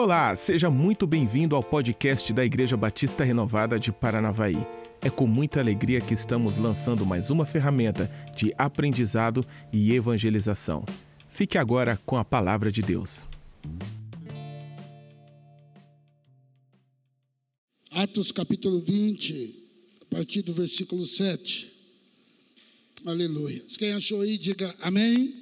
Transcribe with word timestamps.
Olá, 0.00 0.36
seja 0.36 0.70
muito 0.70 1.08
bem-vindo 1.08 1.56
ao 1.56 1.62
podcast 1.62 2.32
da 2.32 2.44
Igreja 2.44 2.76
Batista 2.76 3.24
Renovada 3.24 3.80
de 3.80 3.90
Paranavaí. 3.90 4.56
É 5.02 5.10
com 5.10 5.26
muita 5.26 5.58
alegria 5.58 6.00
que 6.00 6.14
estamos 6.14 6.56
lançando 6.56 7.04
mais 7.04 7.30
uma 7.30 7.44
ferramenta 7.44 8.08
de 8.36 8.54
aprendizado 8.56 9.44
e 9.72 9.92
evangelização. 9.92 10.84
Fique 11.30 11.58
agora 11.58 12.00
com 12.06 12.16
a 12.16 12.24
palavra 12.24 12.70
de 12.70 12.80
Deus. 12.80 13.26
Atos 17.90 18.30
capítulo 18.30 18.80
20, 18.80 19.62
a 20.02 20.04
partir 20.14 20.42
do 20.42 20.52
versículo 20.52 21.08
7. 21.08 21.72
Aleluia. 23.04 23.64
Quem 23.76 23.94
achou 23.94 24.20
aí, 24.20 24.38
diga 24.38 24.72
amém. 24.80 25.34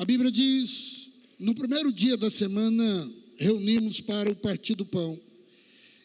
A 0.00 0.04
Bíblia 0.04 0.32
diz 0.32 0.93
no 1.38 1.54
primeiro 1.54 1.92
dia 1.92 2.16
da 2.16 2.30
semana, 2.30 3.12
reunimos 3.36 4.00
para 4.00 4.30
o 4.30 4.36
partir 4.36 4.74
do 4.74 4.84
pão. 4.84 5.18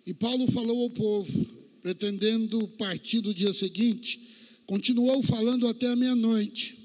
E 0.05 0.13
Paulo 0.13 0.51
falou 0.51 0.83
ao 0.83 0.89
povo, 0.89 1.45
pretendendo 1.81 2.67
partir 2.69 3.21
do 3.21 3.33
dia 3.33 3.53
seguinte, 3.53 4.19
continuou 4.65 5.21
falando 5.21 5.67
até 5.67 5.87
a 5.87 5.95
meia-noite. 5.95 6.77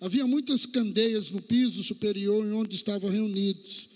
Havia 0.00 0.26
muitas 0.26 0.66
candeias 0.66 1.30
no 1.30 1.40
piso 1.40 1.82
superior 1.82 2.44
onde 2.52 2.74
estavam 2.74 3.10
reunidos. 3.10 3.88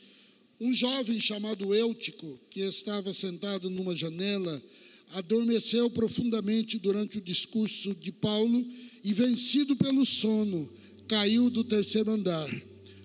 Um 0.61 0.73
jovem 0.73 1.21
chamado 1.21 1.75
Eutico, 1.75 2.39
que 2.51 2.61
estava 2.61 3.13
sentado 3.13 3.69
numa 3.69 3.95
janela, 3.95 4.63
adormeceu 5.13 5.89
profundamente 5.91 6.79
durante 6.79 7.19
o 7.19 7.21
discurso 7.21 7.95
de 7.95 8.13
Paulo 8.13 8.67
e, 9.05 9.13
vencido 9.13 9.77
pelo 9.77 10.05
sono, 10.05 10.69
caiu 11.07 11.49
do 11.51 11.65
terceiro 11.65 12.11
andar. 12.11 12.49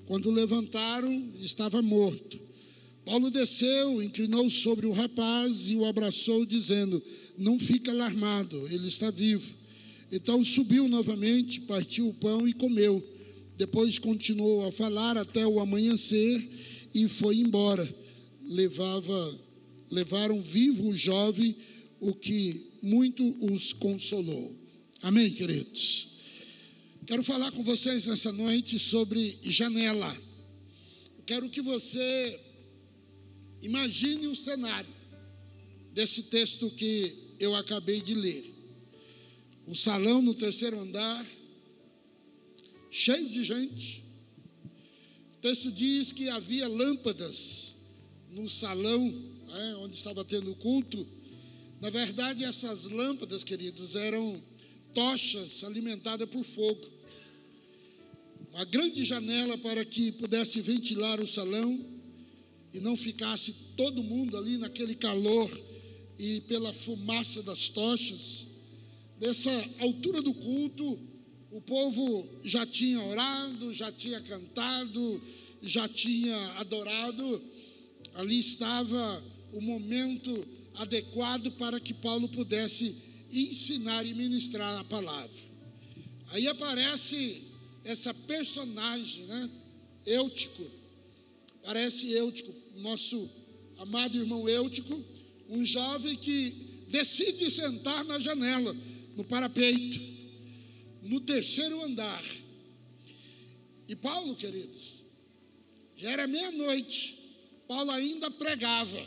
Quando 0.05 0.29
levantaram, 0.29 1.31
estava 1.41 1.81
morto. 1.81 2.39
Paulo 3.05 3.29
desceu, 3.29 4.01
inclinou 4.01 4.49
sobre 4.49 4.85
o 4.85 4.91
rapaz 4.91 5.67
e 5.67 5.75
o 5.75 5.85
abraçou, 5.85 6.45
dizendo: 6.45 7.01
Não 7.37 7.59
fique 7.59 7.89
alarmado, 7.89 8.67
ele 8.71 8.87
está 8.87 9.11
vivo. 9.11 9.55
Então 10.11 10.43
subiu 10.43 10.87
novamente, 10.87 11.61
partiu 11.61 12.07
o 12.07 12.13
pão 12.13 12.47
e 12.47 12.53
comeu. 12.53 13.03
Depois 13.57 13.99
continuou 13.99 14.65
a 14.65 14.71
falar 14.71 15.17
até 15.17 15.45
o 15.45 15.59
amanhecer 15.59 16.49
e 16.93 17.07
foi 17.07 17.37
embora. 17.37 17.87
Levava, 18.45 19.39
levaram 19.89 20.41
vivo 20.41 20.89
o 20.89 20.97
jovem, 20.97 21.55
o 21.99 22.13
que 22.13 22.69
muito 22.81 23.23
os 23.41 23.73
consolou. 23.73 24.55
Amém, 25.01 25.29
queridos? 25.31 26.12
Quero 27.05 27.21
falar 27.21 27.51
com 27.51 27.63
vocês 27.63 28.07
nessa 28.07 28.31
noite 28.31 28.79
sobre 28.79 29.37
janela. 29.43 30.17
Quero 31.25 31.49
que 31.49 31.61
você 31.61 32.39
imagine 33.61 34.27
o 34.27 34.35
cenário 34.35 34.89
desse 35.91 36.23
texto 36.23 36.69
que 36.69 37.35
eu 37.41 37.55
acabei 37.55 38.01
de 38.01 38.13
ler. 38.13 38.53
Um 39.67 39.75
salão 39.75 40.21
no 40.21 40.33
terceiro 40.33 40.79
andar, 40.79 41.25
cheio 42.89 43.27
de 43.27 43.43
gente. 43.43 44.01
O 45.35 45.41
texto 45.41 45.71
diz 45.73 46.13
que 46.13 46.29
havia 46.29 46.69
lâmpadas 46.69 47.75
no 48.29 48.47
salão 48.47 49.09
né, 49.09 49.75
onde 49.81 49.97
estava 49.97 50.23
tendo 50.23 50.55
culto. 50.55 51.05
Na 51.81 51.89
verdade, 51.89 52.45
essas 52.45 52.85
lâmpadas, 52.85 53.43
queridos, 53.43 53.93
eram 53.95 54.41
tochas 54.93 55.65
alimentadas 55.65 56.29
por 56.29 56.45
fogo 56.45 56.92
uma 58.53 58.65
grande 58.65 59.03
janela 59.03 59.57
para 59.57 59.83
que 59.83 60.11
pudesse 60.11 60.61
ventilar 60.61 61.19
o 61.19 61.27
salão 61.27 61.83
e 62.71 62.79
não 62.79 62.95
ficasse 62.95 63.51
todo 63.75 64.03
mundo 64.03 64.37
ali 64.37 64.59
naquele 64.59 64.93
calor 64.93 65.49
e 66.19 66.39
pela 66.41 66.71
fumaça 66.71 67.41
das 67.41 67.69
tochas. 67.69 68.45
Nessa 69.19 69.49
altura 69.79 70.21
do 70.21 70.35
culto, 70.35 70.99
o 71.49 71.61
povo 71.61 72.27
já 72.43 72.63
tinha 72.63 73.01
orado, 73.01 73.73
já 73.73 73.91
tinha 73.91 74.21
cantado, 74.21 75.21
já 75.59 75.89
tinha 75.89 76.37
adorado. 76.59 77.41
Ali 78.13 78.39
estava 78.39 79.23
o 79.51 79.61
momento 79.61 80.47
adequado 80.75 81.51
para 81.53 81.79
que 81.79 81.93
Paulo 81.93 82.29
pudesse 82.29 82.95
ensinar 83.31 84.05
e 84.05 84.13
ministrar 84.13 84.79
a 84.79 84.83
palavra. 84.83 85.53
Aí 86.29 86.47
aparece 86.47 87.52
essa 87.83 88.13
personagem, 88.13 89.25
né? 89.25 89.49
Eutico. 90.05 90.63
Parece 91.63 92.11
Eutico, 92.11 92.53
nosso 92.77 93.29
amado 93.77 94.17
irmão 94.17 94.47
Eutico, 94.47 95.03
um 95.49 95.65
jovem 95.65 96.15
que 96.15 96.85
decide 96.89 97.49
sentar 97.49 98.03
na 98.05 98.19
janela, 98.19 98.75
no 99.15 99.23
parapeito, 99.23 99.99
no 101.03 101.19
terceiro 101.19 101.83
andar. 101.83 102.23
E 103.87 103.95
Paulo, 103.95 104.35
queridos, 104.35 105.03
já 105.95 106.11
era 106.11 106.27
meia-noite, 106.27 107.17
Paulo 107.67 107.91
ainda 107.91 108.29
pregava. 108.31 109.05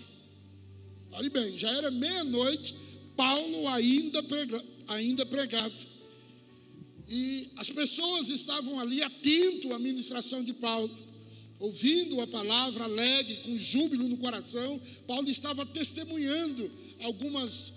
Olhe 1.13 1.31
bem, 1.31 1.57
já 1.59 1.71
era 1.71 1.91
meia-noite, 1.91 2.75
Paulo 3.17 3.67
ainda, 3.69 4.23
prega, 4.23 4.65
ainda 4.89 5.27
pregava. 5.27 5.96
E 7.09 7.51
as 7.57 7.71
pessoas 7.71 8.29
estavam 8.29 8.81
ali 8.81 9.03
atento 9.03 9.73
à 9.73 9.79
ministração 9.79 10.43
de 10.43 10.53
Paulo, 10.53 10.91
ouvindo 11.59 12.21
a 12.21 12.27
palavra 12.27 12.85
alegre, 12.85 13.37
com 13.45 13.57
júbilo 13.57 14.09
no 14.09 14.17
coração. 14.17 14.81
Paulo 15.07 15.29
estava 15.29 15.65
testemunhando 15.65 16.71
algumas 17.01 17.73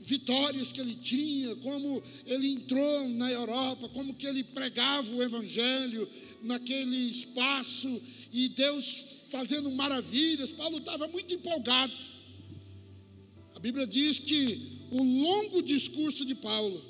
vitórias 0.00 0.72
que 0.72 0.80
ele 0.80 0.94
tinha, 0.94 1.54
como 1.56 2.02
ele 2.26 2.48
entrou 2.48 3.08
na 3.10 3.30
Europa, 3.30 3.88
como 3.90 4.14
que 4.14 4.26
ele 4.26 4.42
pregava 4.42 5.12
o 5.14 5.22
evangelho 5.22 6.08
naquele 6.42 6.96
espaço 6.96 8.00
e 8.32 8.48
Deus 8.48 9.28
fazendo 9.30 9.70
maravilhas. 9.70 10.50
Paulo 10.50 10.78
estava 10.78 11.06
muito 11.08 11.34
empolgado. 11.34 11.92
A 13.54 13.58
Bíblia 13.58 13.86
diz 13.86 14.18
que 14.18 14.86
o 14.90 15.02
longo 15.02 15.62
discurso 15.62 16.24
de 16.24 16.34
Paulo 16.34 16.89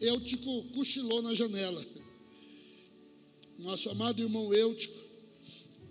Eutico 0.00 0.64
cochilou 0.72 1.20
na 1.20 1.34
janela. 1.34 1.84
Nosso 3.58 3.90
amado 3.90 4.22
irmão 4.22 4.52
Eutico, 4.54 4.98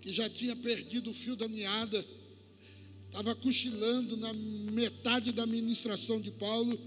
que 0.02 0.12
já 0.12 0.28
tinha 0.28 0.56
perdido 0.56 1.10
o 1.10 1.14
fio 1.14 1.36
da 1.36 1.46
meada, 1.46 2.04
estava 3.06 3.34
cochilando 3.36 4.16
na 4.16 4.32
metade 4.32 5.30
da 5.30 5.46
ministração 5.46 6.20
de 6.20 6.32
Paulo, 6.32 6.78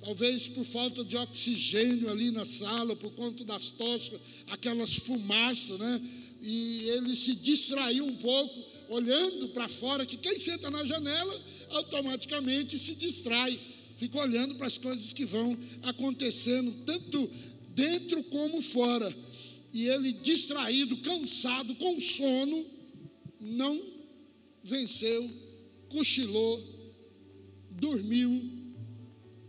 talvez 0.00 0.48
por 0.48 0.64
falta 0.64 1.04
de 1.04 1.16
oxigênio 1.16 2.10
ali 2.10 2.32
na 2.32 2.44
sala, 2.44 2.96
por 2.96 3.12
conta 3.12 3.44
das 3.44 3.70
tochas, 3.70 4.20
aquelas 4.48 4.94
fumaças, 4.94 5.78
né? 5.78 6.02
E 6.42 6.88
ele 6.90 7.14
se 7.14 7.34
distraiu 7.36 8.04
um 8.04 8.16
pouco, 8.16 8.64
olhando 8.88 9.48
para 9.50 9.68
fora, 9.68 10.04
que 10.04 10.16
quem 10.16 10.38
senta 10.38 10.68
na 10.70 10.84
janela 10.84 11.42
automaticamente 11.70 12.78
se 12.78 12.94
distrai 12.94 13.58
fica 14.04 14.18
olhando 14.18 14.54
para 14.56 14.66
as 14.66 14.76
coisas 14.76 15.14
que 15.14 15.24
vão 15.24 15.56
acontecendo, 15.82 16.70
tanto 16.84 17.30
dentro 17.74 18.22
como 18.24 18.60
fora. 18.60 19.14
E 19.72 19.88
ele, 19.88 20.12
distraído, 20.12 20.98
cansado, 20.98 21.74
com 21.76 21.98
sono, 22.00 22.66
não 23.40 23.80
venceu, 24.62 25.28
cochilou, 25.88 26.62
dormiu 27.70 28.30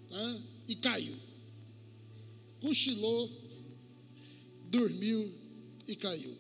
né, 0.09 0.41
e 0.69 0.75
caiu. 0.75 1.15
Cochilou, 2.61 3.29
dormiu 4.69 5.31
e 5.85 5.95
caiu. 5.97 6.35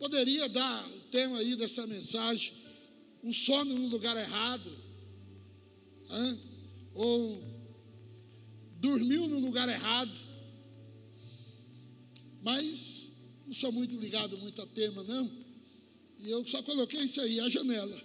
Poderia 0.00 0.48
dar 0.48 0.88
o 0.88 1.00
tema 1.12 1.38
aí 1.38 1.54
dessa 1.54 1.86
mensagem, 1.86 2.52
um 3.22 3.32
sono 3.32 3.72
no 3.72 3.86
lugar 3.86 4.16
errado. 4.16 4.70
Né? 6.08 6.38
Ou 6.96 7.42
dormiu 8.80 9.28
no 9.28 9.38
lugar 9.38 9.68
errado. 9.68 10.12
Mas 12.42 13.10
não 13.46 13.54
sou 13.54 13.70
muito 13.70 13.94
ligado 13.96 14.36
muito 14.38 14.60
a 14.60 14.66
tema, 14.66 15.04
não. 15.04 15.30
E 16.18 16.30
eu 16.30 16.46
só 16.48 16.62
coloquei 16.62 17.00
isso 17.00 17.20
aí, 17.20 17.38
a 17.40 17.48
janela. 17.48 18.02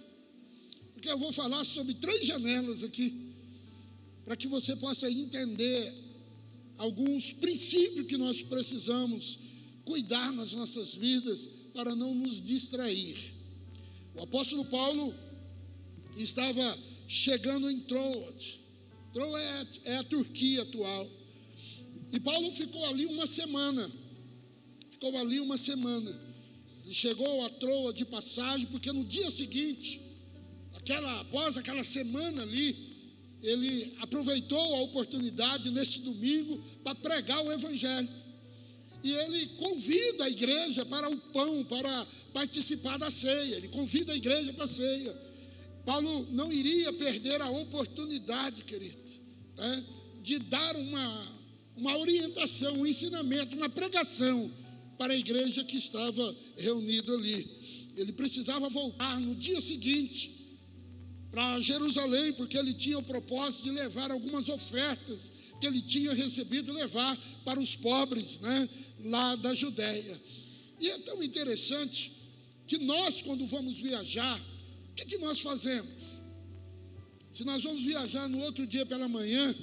Porque 0.92 1.10
eu 1.10 1.18
vou 1.18 1.32
falar 1.32 1.64
sobre 1.64 1.94
três 1.94 2.26
janelas 2.26 2.84
aqui, 2.84 3.32
para 4.24 4.36
que 4.36 4.46
você 4.46 4.76
possa 4.76 5.10
entender 5.10 5.92
alguns 6.78 7.32
princípios 7.32 8.06
que 8.06 8.16
nós 8.16 8.42
precisamos 8.42 9.38
cuidar 9.84 10.32
nas 10.32 10.52
nossas 10.52 10.94
vidas 10.94 11.48
para 11.74 11.96
não 11.96 12.14
nos 12.14 12.40
distrair. 12.40 13.32
O 14.14 14.22
apóstolo 14.22 14.64
Paulo 14.66 15.14
estava 16.16 16.78
chegando 17.08 17.70
em 17.70 17.80
Troas, 17.80 18.58
então 19.12 19.36
é, 19.36 19.66
é 19.84 19.96
a 19.98 20.02
Turquia 20.04 20.62
atual. 20.62 21.08
E 22.10 22.18
Paulo 22.18 22.50
ficou 22.52 22.82
ali 22.86 23.04
uma 23.04 23.26
semana. 23.26 23.90
Ficou 24.90 25.16
ali 25.18 25.38
uma 25.38 25.58
semana. 25.58 26.10
Ele 26.82 26.94
chegou 26.94 27.44
a 27.44 27.50
Troa 27.50 27.92
de 27.92 28.06
passagem, 28.06 28.66
porque 28.66 28.90
no 28.90 29.04
dia 29.04 29.30
seguinte, 29.30 30.00
aquela, 30.74 31.20
após 31.20 31.58
aquela 31.58 31.84
semana 31.84 32.42
ali, 32.42 32.74
ele 33.42 33.94
aproveitou 34.00 34.76
a 34.76 34.80
oportunidade 34.80 35.70
neste 35.70 36.00
domingo 36.00 36.58
para 36.82 36.94
pregar 36.94 37.44
o 37.44 37.52
Evangelho. 37.52 38.08
E 39.04 39.12
ele 39.12 39.46
convida 39.58 40.24
a 40.24 40.30
igreja 40.30 40.86
para 40.86 41.10
o 41.10 41.16
pão, 41.32 41.64
para 41.64 42.06
participar 42.32 42.98
da 42.98 43.10
ceia. 43.10 43.56
Ele 43.56 43.68
convida 43.68 44.12
a 44.12 44.16
igreja 44.16 44.54
para 44.54 44.64
a 44.64 44.68
ceia. 44.68 45.32
Paulo 45.84 46.28
não 46.30 46.52
iria 46.52 46.92
perder 46.92 47.40
a 47.40 47.50
oportunidade, 47.50 48.64
querido, 48.64 49.01
né, 49.56 49.84
de 50.22 50.38
dar 50.38 50.76
uma, 50.76 51.26
uma 51.76 51.98
orientação, 51.98 52.74
um 52.74 52.86
ensinamento, 52.86 53.56
uma 53.56 53.68
pregação 53.68 54.50
para 54.98 55.12
a 55.12 55.16
igreja 55.16 55.64
que 55.64 55.76
estava 55.76 56.36
reunida 56.56 57.12
ali. 57.14 57.48
Ele 57.96 58.12
precisava 58.12 58.68
voltar 58.68 59.20
no 59.20 59.34
dia 59.34 59.60
seguinte 59.60 60.32
para 61.30 61.60
Jerusalém, 61.60 62.32
porque 62.34 62.56
ele 62.56 62.74
tinha 62.74 62.98
o 62.98 63.02
propósito 63.02 63.64
de 63.64 63.70
levar 63.70 64.10
algumas 64.10 64.48
ofertas 64.48 65.18
que 65.60 65.66
ele 65.66 65.80
tinha 65.80 66.12
recebido, 66.12 66.72
levar 66.72 67.16
para 67.44 67.58
os 67.58 67.74
pobres 67.74 68.40
né, 68.40 68.68
lá 69.04 69.34
da 69.36 69.54
Judéia. 69.54 70.20
E 70.78 70.90
é 70.90 70.98
tão 70.98 71.22
interessante 71.22 72.12
que 72.66 72.78
nós, 72.78 73.22
quando 73.22 73.46
vamos 73.46 73.80
viajar, 73.80 74.40
o 74.90 74.94
que, 74.94 75.06
que 75.06 75.18
nós 75.18 75.40
fazemos? 75.40 76.11
Se 77.32 77.44
nós 77.44 77.62
vamos 77.62 77.82
viajar 77.82 78.28
no 78.28 78.38
outro 78.40 78.66
dia 78.66 78.84
pela 78.84 79.08
manhã, 79.08 79.54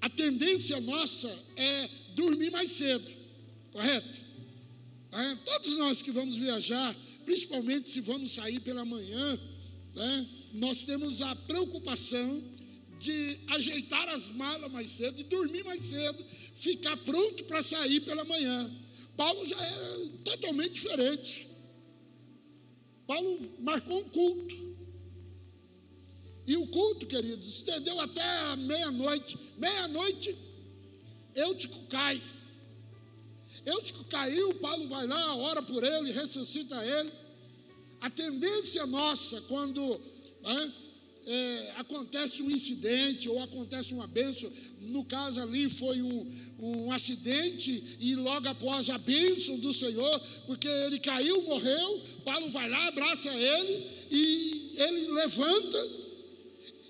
a 0.00 0.10
tendência 0.10 0.80
nossa 0.80 1.28
é 1.56 1.88
dormir 2.14 2.50
mais 2.50 2.70
cedo, 2.70 3.10
correto? 3.72 4.20
É, 5.10 5.36
todos 5.36 5.78
nós 5.78 6.02
que 6.02 6.12
vamos 6.12 6.36
viajar, 6.36 6.94
principalmente 7.24 7.90
se 7.90 8.00
vamos 8.00 8.32
sair 8.32 8.60
pela 8.60 8.84
manhã, 8.84 9.40
né, 9.94 10.28
nós 10.52 10.84
temos 10.84 11.22
a 11.22 11.34
preocupação 11.34 12.42
de 13.00 13.38
ajeitar 13.48 14.08
as 14.10 14.28
malas 14.28 14.70
mais 14.70 14.90
cedo, 14.90 15.16
de 15.16 15.24
dormir 15.24 15.64
mais 15.64 15.84
cedo, 15.84 16.22
ficar 16.54 16.96
pronto 16.98 17.44
para 17.44 17.62
sair 17.62 18.00
pela 18.00 18.24
manhã. 18.24 18.70
Paulo 19.16 19.48
já 19.48 19.56
é 19.60 20.08
totalmente 20.24 20.74
diferente. 20.74 21.48
Paulo 23.06 23.40
marcou 23.60 24.00
um 24.00 24.08
culto. 24.10 24.77
E 26.48 26.56
o 26.56 26.66
culto, 26.68 27.04
queridos, 27.04 27.46
estendeu 27.46 28.00
até 28.00 28.56
meia-noite. 28.56 29.38
Meia-noite, 29.58 30.34
Eutico 31.34 31.78
cai. 31.90 32.18
Eutico 33.66 34.02
caiu, 34.04 34.54
Paulo 34.54 34.88
vai 34.88 35.06
lá, 35.06 35.36
ora 35.36 35.60
por 35.60 35.84
ele, 35.84 36.10
ressuscita 36.10 36.82
ele. 36.82 37.12
A 38.00 38.08
tendência 38.08 38.86
nossa, 38.86 39.42
quando 39.42 40.00
né, 40.42 40.72
é, 41.26 41.72
acontece 41.76 42.40
um 42.40 42.50
incidente 42.50 43.28
ou 43.28 43.42
acontece 43.42 43.92
uma 43.92 44.06
bênção, 44.06 44.50
no 44.80 45.04
caso 45.04 45.42
ali 45.42 45.68
foi 45.68 46.00
um, 46.00 46.32
um 46.58 46.92
acidente 46.92 47.98
e 48.00 48.14
logo 48.14 48.48
após 48.48 48.88
a 48.88 48.96
bênção 48.96 49.58
do 49.58 49.74
Senhor, 49.74 50.18
porque 50.46 50.66
ele 50.66 50.98
caiu, 50.98 51.42
morreu, 51.42 52.00
Paulo 52.24 52.48
vai 52.48 52.70
lá, 52.70 52.86
abraça 52.86 53.28
ele 53.34 53.86
e 54.10 54.72
ele 54.78 55.08
levanta 55.08 55.97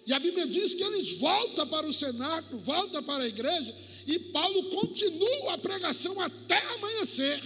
e 0.09 0.13
a 0.15 0.19
Bíblia 0.19 0.47
diz 0.47 0.73
que 0.73 0.83
eles 0.83 1.19
voltam 1.19 1.69
para 1.69 1.87
o 1.87 1.93
cenáculo, 1.93 2.59
voltam 2.61 3.03
para 3.03 3.25
a 3.25 3.29
igreja, 3.29 3.75
e 4.07 4.19
Paulo 4.19 4.65
continua 4.71 5.53
a 5.53 5.59
pregação 5.59 6.19
até 6.19 6.57
amanhecer. 6.57 7.39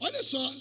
Olha 0.00 0.20
só. 0.20 0.54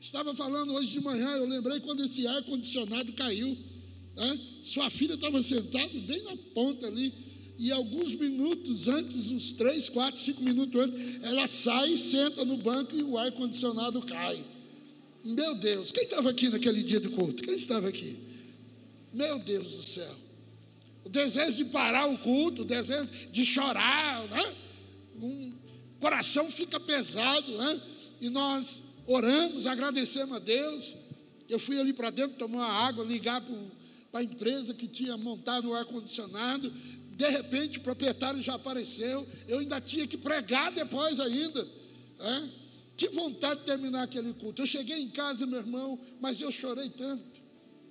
Estava 0.00 0.32
falando 0.32 0.72
hoje 0.72 0.92
de 0.92 1.00
manhã, 1.00 1.28
eu 1.32 1.48
lembrei 1.48 1.80
quando 1.80 2.04
esse 2.04 2.24
ar-condicionado 2.28 3.12
caiu. 3.14 3.58
Né? 4.14 4.40
Sua 4.62 4.88
filha 4.88 5.14
estava 5.14 5.42
sentada 5.42 5.88
bem 5.88 6.22
na 6.22 6.36
ponta 6.54 6.86
ali. 6.86 7.12
E 7.58 7.72
alguns 7.72 8.14
minutos 8.14 8.86
antes, 8.86 9.32
uns 9.32 9.50
três, 9.50 9.88
quatro, 9.88 10.22
cinco 10.22 10.44
minutos 10.44 10.80
antes, 10.80 11.24
ela 11.24 11.48
sai, 11.48 11.96
senta 11.96 12.44
no 12.44 12.56
banco 12.58 12.94
e 12.94 13.02
o 13.02 13.18
ar-condicionado 13.18 14.00
cai. 14.02 14.38
Meu 15.24 15.56
Deus, 15.56 15.90
quem 15.90 16.04
estava 16.04 16.30
aqui 16.30 16.50
naquele 16.50 16.84
dia 16.84 17.00
do 17.00 17.10
culto? 17.10 17.42
Quem 17.42 17.54
estava 17.54 17.88
aqui? 17.88 18.33
Meu 19.14 19.38
Deus 19.38 19.70
do 19.70 19.82
céu. 19.82 20.16
O 21.04 21.08
desejo 21.08 21.52
de 21.52 21.66
parar 21.66 22.06
o 22.06 22.18
culto, 22.18 22.62
o 22.62 22.64
desejo 22.64 23.08
de 23.30 23.46
chorar, 23.46 24.26
né? 24.28 24.54
Um 25.22 25.54
coração 26.00 26.50
fica 26.50 26.80
pesado, 26.80 27.56
né? 27.56 27.80
E 28.20 28.28
nós 28.28 28.82
oramos, 29.06 29.68
agradecemos 29.68 30.36
a 30.36 30.40
Deus. 30.40 30.96
Eu 31.48 31.60
fui 31.60 31.78
ali 31.78 31.92
para 31.92 32.10
dentro 32.10 32.36
tomar 32.36 32.58
uma 32.58 32.72
água, 32.72 33.04
ligar 33.04 33.40
para 34.10 34.20
a 34.20 34.24
empresa 34.24 34.74
que 34.74 34.88
tinha 34.88 35.16
montado 35.16 35.68
o 35.68 35.74
ar-condicionado. 35.74 36.72
De 37.16 37.28
repente, 37.28 37.78
o 37.78 37.82
proprietário 37.82 38.42
já 38.42 38.54
apareceu. 38.54 39.24
Eu 39.46 39.60
ainda 39.60 39.80
tinha 39.80 40.08
que 40.08 40.16
pregar 40.16 40.72
depois 40.72 41.20
ainda. 41.20 41.64
Né? 42.18 42.50
Que 42.96 43.08
vontade 43.10 43.60
de 43.60 43.66
terminar 43.66 44.02
aquele 44.02 44.32
culto. 44.34 44.62
Eu 44.62 44.66
cheguei 44.66 45.00
em 45.00 45.10
casa, 45.10 45.46
meu 45.46 45.60
irmão, 45.60 46.00
mas 46.20 46.40
eu 46.40 46.50
chorei 46.50 46.90
tanto. 46.90 47.40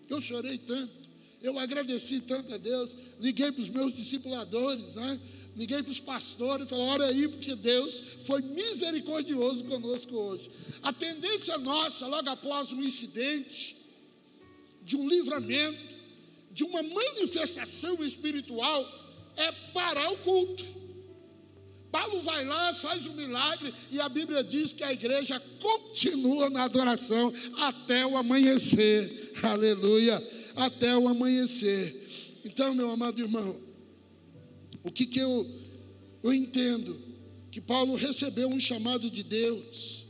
Eu 0.10 0.20
chorei 0.20 0.58
tanto. 0.58 1.03
Eu 1.44 1.60
agradeci 1.60 2.22
tanto 2.22 2.54
a 2.54 2.58
Deus, 2.58 2.96
liguei 3.20 3.52
para 3.52 3.62
os 3.62 3.70
meus 3.70 3.94
discipuladores, 3.94 4.96
né? 4.96 5.20
liguei 5.58 5.84
para 5.84 5.92
os 5.92 6.00
pastores, 6.00 6.70
falei, 6.70 6.86
olha 6.86 7.06
aí, 7.08 7.28
porque 7.28 7.54
Deus 7.54 8.02
foi 8.26 8.42
misericordioso 8.42 9.66
conosco 9.66 10.16
hoje. 10.16 10.50
A 10.82 10.94
tendência 10.94 11.58
nossa, 11.58 12.08
logo 12.08 12.30
após 12.30 12.72
um 12.72 12.82
incidente, 12.82 13.76
de 14.84 14.96
um 14.96 15.06
livramento, 15.06 15.78
de 16.50 16.64
uma 16.64 16.82
manifestação 16.82 18.02
espiritual, 18.02 18.88
é 19.36 19.52
parar 19.74 20.14
o 20.14 20.18
culto. 20.20 20.66
Paulo 21.92 22.22
vai 22.22 22.46
lá, 22.46 22.74
faz 22.74 23.06
um 23.06 23.14
milagre, 23.14 23.72
e 23.92 24.00
a 24.00 24.08
Bíblia 24.08 24.46
diz 24.46 24.72
que 24.72 24.84
a 24.84 24.94
igreja 24.94 25.42
continua 25.62 26.50
na 26.50 26.64
adoração 26.64 27.34
até 27.58 28.06
o 28.06 28.16
amanhecer. 28.16 29.34
Aleluia 29.44 30.33
até 30.56 30.98
o 30.98 31.08
amanhecer. 31.08 32.40
Então, 32.46 32.74
meu 32.76 32.92
amado 32.92 33.20
irmão, 33.22 33.60
o 34.84 34.92
que, 34.92 35.06
que 35.06 35.20
eu, 35.20 35.50
eu 36.22 36.34
entendo? 36.34 37.00
Que 37.52 37.62
Paulo 37.62 37.96
recebeu 37.96 38.50
um 38.50 38.60
chamado 38.60 39.10
de 39.10 39.24
Deus 39.24 40.06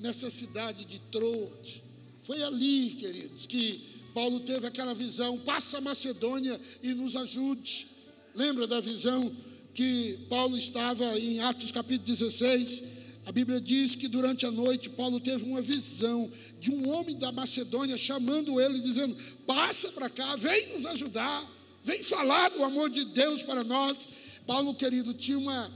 nessa 0.00 0.30
cidade 0.30 0.84
de 0.84 0.98
Troade. 0.98 1.82
Foi 2.22 2.42
ali, 2.42 2.90
queridos, 2.98 3.46
que 3.46 3.96
Paulo 4.12 4.40
teve 4.40 4.66
aquela 4.66 4.94
visão: 4.94 5.38
passa 5.38 5.78
a 5.78 5.80
Macedônia 5.80 6.60
e 6.82 6.92
nos 6.94 7.14
ajude. 7.14 7.86
Lembra 8.34 8.66
da 8.66 8.80
visão 8.80 9.30
que 9.72 10.18
Paulo 10.28 10.56
estava 10.56 11.18
em 11.18 11.40
Atos 11.40 11.70
capítulo 11.70 12.06
16? 12.06 12.95
A 13.26 13.32
Bíblia 13.32 13.60
diz 13.60 13.96
que 13.96 14.06
durante 14.06 14.46
a 14.46 14.52
noite 14.52 14.88
Paulo 14.88 15.18
teve 15.18 15.44
uma 15.44 15.60
visão 15.60 16.30
de 16.60 16.70
um 16.70 16.88
homem 16.88 17.16
da 17.16 17.32
Macedônia 17.32 17.96
chamando 17.96 18.60
ele, 18.60 18.78
dizendo: 18.78 19.16
Passa 19.44 19.90
para 19.90 20.08
cá, 20.08 20.36
vem 20.36 20.74
nos 20.74 20.86
ajudar, 20.86 21.44
vem 21.82 22.04
falar 22.04 22.50
do 22.50 22.62
amor 22.62 22.88
de 22.88 23.04
Deus 23.04 23.42
para 23.42 23.64
nós. 23.64 24.06
Paulo, 24.46 24.72
querido, 24.76 25.12
tinha 25.12 25.36
uma, 25.36 25.72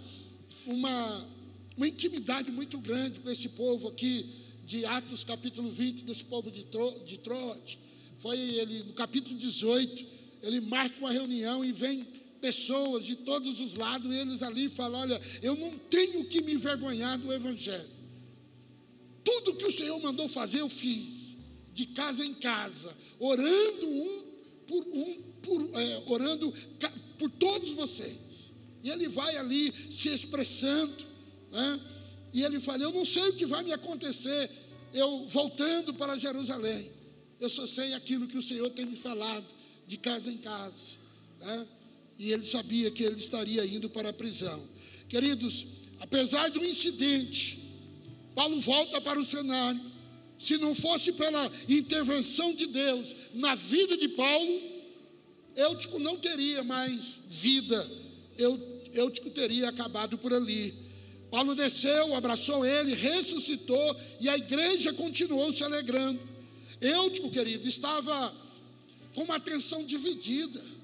uma, 0.64 1.28
uma 1.76 1.88
intimidade 1.88 2.52
muito 2.52 2.78
grande 2.78 3.19
com 3.19 3.28
esse 3.28 3.49
povo 3.49 3.88
aqui, 3.88 4.26
de 4.64 4.87
Atos 4.87 5.25
capítulo 5.25 5.73
20, 5.73 6.04
desse 6.04 6.23
povo 6.23 6.52
de, 6.52 6.64
de 7.04 7.19
Troade. 7.19 7.80
Foi 8.21 8.38
ele, 8.38 8.85
no 8.85 8.92
capítulo 8.92 9.37
18, 9.37 10.07
ele 10.45 10.61
marca 10.61 10.97
uma 11.00 11.11
reunião 11.11 11.64
e 11.64 11.73
vem 11.73 12.07
pessoas 12.40 13.04
de 13.04 13.16
todos 13.16 13.61
os 13.61 13.75
lados, 13.75 14.14
eles 14.14 14.42
ali 14.42 14.68
falam: 14.68 15.00
Olha, 15.00 15.20
eu 15.42 15.54
não 15.54 15.78
tenho 15.78 16.25
que 16.25 16.42
me 16.42 16.54
envergonhar 16.54 17.18
do 17.18 17.32
Evangelho. 17.32 17.88
Tudo 19.25 19.54
que 19.54 19.66
o 19.66 19.73
Senhor 19.73 20.00
mandou 20.00 20.28
fazer, 20.28 20.61
eu 20.61 20.68
fiz, 20.68 21.37
de 21.75 21.87
casa 21.87 22.25
em 22.25 22.35
casa, 22.35 22.97
orando 23.18 23.88
um 23.88 24.25
por 24.66 24.87
um, 24.87 25.23
por, 25.42 25.80
é, 25.80 26.02
orando 26.06 26.52
por 27.18 27.30
todos 27.30 27.70
vocês. 27.70 28.50
E 28.82 28.88
ele 28.88 29.09
vai 29.09 29.37
ali 29.37 29.73
se 29.90 30.09
expressando, 30.09 31.04
né? 31.52 31.80
e 32.32 32.42
ele 32.42 32.61
fala: 32.61 32.82
Eu 32.82 32.92
não 32.92 33.04
sei 33.04 33.28
o 33.28 33.35
que 33.35 33.47
vai 33.47 33.62
me 33.62 33.73
acontecer, 33.73 34.50
eu 34.92 35.26
voltando 35.26 35.94
para 35.94 36.18
Jerusalém. 36.18 36.90
Eu 37.38 37.49
só 37.49 37.66
sei 37.66 37.94
aquilo 37.94 38.26
que 38.26 38.37
o 38.37 38.42
Senhor 38.42 38.68
tem 38.70 38.85
me 38.85 38.97
falado, 38.97 39.47
de 39.87 39.97
casa 39.97 40.30
em 40.30 40.38
casa. 40.38 40.97
Né? 41.40 41.66
E 42.20 42.32
ele 42.32 42.44
sabia 42.44 42.90
que 42.90 43.02
ele 43.02 43.16
estaria 43.16 43.64
indo 43.64 43.88
para 43.88 44.10
a 44.10 44.12
prisão. 44.12 44.62
Queridos, 45.08 45.66
apesar 45.98 46.50
do 46.50 46.62
incidente, 46.62 47.58
Paulo 48.34 48.60
volta 48.60 49.00
para 49.00 49.18
o 49.18 49.24
cenário. 49.24 49.80
Se 50.38 50.58
não 50.58 50.74
fosse 50.74 51.14
pela 51.14 51.50
intervenção 51.66 52.54
de 52.54 52.66
Deus 52.66 53.16
na 53.32 53.54
vida 53.54 53.96
de 53.96 54.08
Paulo, 54.08 54.60
Eutico 55.56 55.98
não 55.98 56.18
teria 56.18 56.62
mais 56.62 57.20
vida, 57.26 57.90
Eutico 58.92 59.30
teria 59.30 59.70
acabado 59.70 60.18
por 60.18 60.34
ali. 60.34 60.74
Paulo 61.30 61.54
desceu, 61.54 62.14
abraçou 62.14 62.66
ele, 62.66 62.92
ressuscitou 62.92 63.96
e 64.20 64.28
a 64.28 64.36
igreja 64.36 64.92
continuou 64.92 65.50
se 65.54 65.64
alegrando. 65.64 66.20
Eutico, 66.82 67.30
querido, 67.30 67.66
estava 67.66 68.34
com 69.14 69.22
uma 69.22 69.36
atenção 69.36 69.82
dividida. 69.86 70.79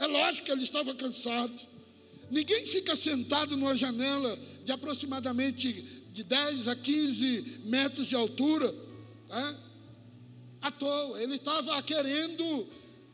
É 0.00 0.06
lógico 0.06 0.46
que 0.46 0.52
ele 0.52 0.64
estava 0.64 0.94
cansado. 0.94 1.52
Ninguém 2.30 2.64
fica 2.64 2.96
sentado 2.96 3.56
numa 3.56 3.76
janela 3.76 4.38
de 4.64 4.72
aproximadamente 4.72 5.72
de 6.12 6.24
10 6.24 6.68
a 6.68 6.74
15 6.74 7.60
metros 7.64 8.06
de 8.06 8.16
altura, 8.16 8.74
tá? 9.28 9.58
à 10.62 10.70
toa. 10.70 11.22
Ele 11.22 11.36
estava 11.36 11.80
querendo 11.82 12.66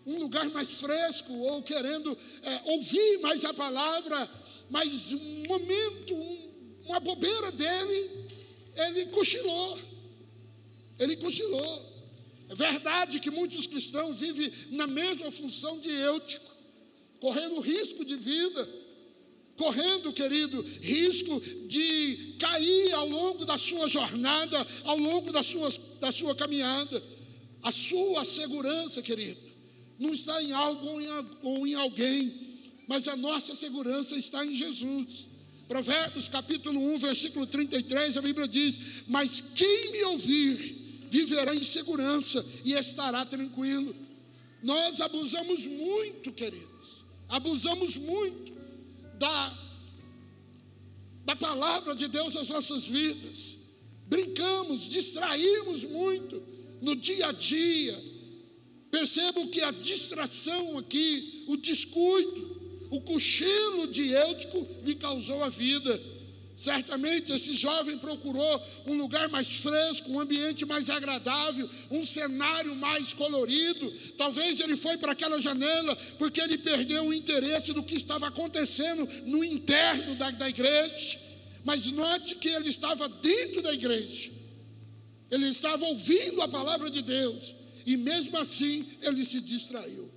um 0.07 0.21
lugar 0.21 0.49
mais 0.51 0.69
fresco, 0.69 1.33
ou 1.33 1.63
querendo 1.63 2.17
é, 2.43 2.63
ouvir 2.71 3.19
mais 3.19 3.45
a 3.45 3.53
palavra, 3.53 4.31
mas 4.71 5.13
um 5.13 5.47
momento, 5.49 6.15
um, 6.15 6.51
uma 6.85 7.01
bobeira 7.01 7.51
dele, 7.51 8.11
ele 8.77 9.07
cochilou. 9.07 9.79
Ele 11.01 11.17
cochilou. 11.17 11.97
É 12.49 12.55
verdade 12.55 13.19
que 13.19 13.31
muitos 13.31 13.67
cristãos 13.67 14.19
vivem 14.19 14.53
na 14.71 14.87
mesma 14.87 15.31
função 15.33 15.81
de 15.81 15.91
Eutico, 15.91 16.46
correndo 17.21 17.61
risco 17.61 18.05
de 18.05 18.17
vida, 18.17 18.69
correndo, 19.57 20.13
querido, 20.13 20.65
risco 20.81 21.41
de 21.67 22.37
cair 22.39 22.93
ao 22.93 23.09
longo 23.09 23.45
da 23.45 23.57
sua 23.57 23.89
jornada, 23.89 24.67
ao 24.85 24.99
longo 24.99 25.33
da 25.33 25.43
sua, 25.43 25.73
da 26.01 26.13
sua 26.13 26.35
caminhada. 26.35 27.03
A 27.63 27.71
sua 27.73 28.25
segurança, 28.25 29.03
querido, 29.03 29.41
não 29.99 30.13
está 30.13 30.41
em 30.43 30.53
algo 30.53 30.87
ou 31.43 31.67
em, 31.67 31.75
alguém, 31.75 32.33
mas 32.87 33.09
a 33.09 33.17
nossa 33.17 33.57
segurança 33.57 34.15
está 34.15 34.45
em 34.45 34.55
Jesus. 34.55 35.27
Provérbios 35.67 36.29
capítulo 36.29 36.79
1, 36.95 36.99
versículo 36.99 37.47
33, 37.47 38.17
a 38.17 38.23
Bíblia 38.23 38.47
diz: 38.47 39.03
Mas 39.09 39.43
quem 39.55 39.93
me 39.93 40.05
ouvir 40.05 41.09
viverá 41.11 41.55
em 41.55 41.65
segurança 41.65 42.45
e 42.65 42.75
estará 42.75 43.25
tranquilo. 43.25 43.95
Nós 44.63 45.01
abusamos 45.01 45.67
muito, 45.67 46.33
queridos, 46.33 46.76
abusamos 47.29 47.97
muito 47.97 48.53
da, 49.19 49.59
da 51.25 51.37
palavra 51.37 51.95
de 51.95 52.09
Deus 52.09 52.35
nas 52.35 52.49
nossas 52.49 52.85
vidas, 52.85 53.59
brincamos, 54.07 54.83
distraímos 54.83 55.85
muito 55.85 56.43
no 56.81 56.95
dia 56.95 57.29
a 57.29 57.33
dia. 57.33 58.17
Percebo 58.91 59.49
que 59.49 59.63
a 59.63 59.71
distração 59.71 60.79
aqui, 60.79 61.45
o 61.49 61.57
descuido, 61.57 62.87
o 62.91 63.01
cochilo 63.01 63.89
de 63.89 64.13
lhe 64.85 64.95
causou 64.95 65.43
a 65.43 65.49
vida. 65.49 66.16
Certamente 66.57 67.33
esse 67.33 67.55
jovem 67.55 67.99
procurou 67.99 68.63
um 68.87 68.95
lugar 68.95 69.29
mais 69.29 69.59
fresco, 69.59 70.11
um 70.11 70.19
ambiente 70.19 70.65
mais 70.65 70.89
agradável, 70.89 71.69
um 71.91 72.05
cenário 72.05 72.75
mais 72.75 73.13
colorido. 73.13 73.93
Talvez 74.17 74.59
ele 74.61 74.75
foi 74.75 74.97
para 74.97 75.13
aquela 75.13 75.39
janela 75.39 75.95
porque 76.19 76.41
ele 76.41 76.57
perdeu 76.57 77.05
o 77.05 77.13
interesse 77.13 77.75
do 77.75 77.83
que 77.83 77.95
estava 77.95 78.29
acontecendo 78.29 79.07
no 79.27 79.45
interno 79.45 80.15
da, 80.17 80.31
da 80.31 80.49
igreja. 80.49 81.21
Mas 81.63 81.87
note 81.89 82.37
que 82.37 82.49
ele 82.49 82.71
estava 82.71 83.07
dentro 83.07 83.61
da 83.61 83.75
igreja, 83.75 84.31
ele 85.31 85.49
estava 85.49 85.85
ouvindo 85.85 86.41
a 86.41 86.49
palavra 86.49 86.89
de 86.89 87.03
Deus, 87.03 87.55
e 87.85 87.97
mesmo 87.97 88.39
assim 88.39 88.87
ele 89.03 89.25
se 89.25 89.41
distraiu. 89.41 90.16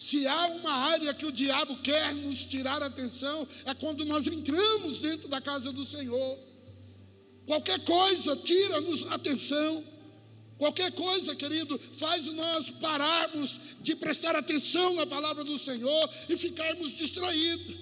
Se 0.00 0.26
há 0.26 0.46
uma 0.46 0.72
área 0.72 1.12
que 1.12 1.26
o 1.26 1.30
diabo 1.30 1.76
quer 1.82 2.14
nos 2.14 2.42
tirar 2.46 2.82
a 2.82 2.86
atenção, 2.86 3.46
é 3.66 3.74
quando 3.74 4.02
nós 4.06 4.26
entramos 4.26 5.00
dentro 5.00 5.28
da 5.28 5.42
casa 5.42 5.70
do 5.74 5.84
Senhor. 5.84 6.38
Qualquer 7.44 7.84
coisa 7.84 8.34
tira-nos 8.34 9.06
atenção. 9.12 9.84
Qualquer 10.56 10.90
coisa, 10.92 11.36
querido, 11.36 11.78
faz 11.92 12.24
nós 12.28 12.70
pararmos 12.70 13.60
de 13.82 13.94
prestar 13.94 14.34
atenção 14.34 14.94
na 14.94 15.06
palavra 15.06 15.44
do 15.44 15.58
Senhor 15.58 16.10
e 16.30 16.34
ficarmos 16.34 16.96
distraídos. 16.96 17.76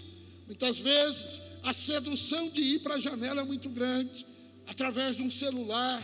Muitas 0.48 0.80
vezes 0.80 1.40
a 1.62 1.72
sedução 1.72 2.48
de 2.48 2.60
ir 2.60 2.78
para 2.80 2.96
a 2.96 3.00
janela 3.00 3.42
é 3.42 3.44
muito 3.44 3.68
grande, 3.68 4.26
através 4.66 5.14
de 5.14 5.22
um 5.22 5.30
celular, 5.30 6.02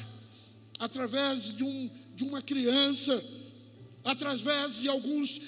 através 0.78 1.56
de, 1.56 1.64
um, 1.64 1.90
de 2.14 2.22
uma 2.22 2.40
criança 2.40 3.20
através 4.04 4.76
de, 4.76 4.88
alguns, 4.88 5.40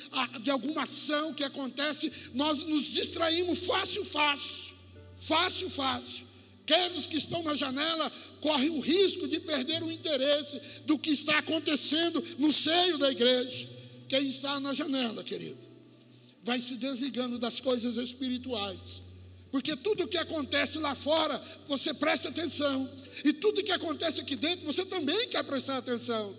de 0.42 0.50
alguma 0.50 0.82
ação 0.82 1.34
que 1.34 1.44
acontece, 1.44 2.10
nós 2.32 2.64
nos 2.64 2.86
distraímos 2.86 3.66
fácil, 3.66 4.04
fácil, 4.04 4.74
fácil, 5.18 5.70
fácil. 5.70 6.26
Aqueles 6.62 7.06
que 7.06 7.16
estão 7.16 7.42
na 7.44 7.54
janela 7.54 8.10
correm 8.40 8.70
o 8.70 8.80
risco 8.80 9.28
de 9.28 9.38
perder 9.38 9.82
o 9.84 9.92
interesse 9.92 10.60
do 10.84 10.98
que 10.98 11.10
está 11.10 11.38
acontecendo 11.38 12.22
no 12.38 12.52
seio 12.52 12.98
da 12.98 13.10
igreja. 13.10 13.68
Quem 14.08 14.26
está 14.28 14.58
na 14.58 14.74
janela, 14.74 15.22
querido, 15.22 15.58
vai 16.42 16.60
se 16.60 16.76
desligando 16.76 17.38
das 17.38 17.60
coisas 17.60 17.96
espirituais. 17.96 19.02
Porque 19.50 19.76
tudo 19.76 20.08
que 20.08 20.18
acontece 20.18 20.78
lá 20.78 20.94
fora, 20.94 21.40
você 21.68 21.94
presta 21.94 22.30
atenção. 22.30 22.88
E 23.24 23.32
tudo 23.32 23.62
que 23.62 23.72
acontece 23.72 24.20
aqui 24.20 24.34
dentro, 24.34 24.66
você 24.66 24.84
também 24.84 25.28
quer 25.28 25.44
prestar 25.44 25.78
atenção. 25.78 26.36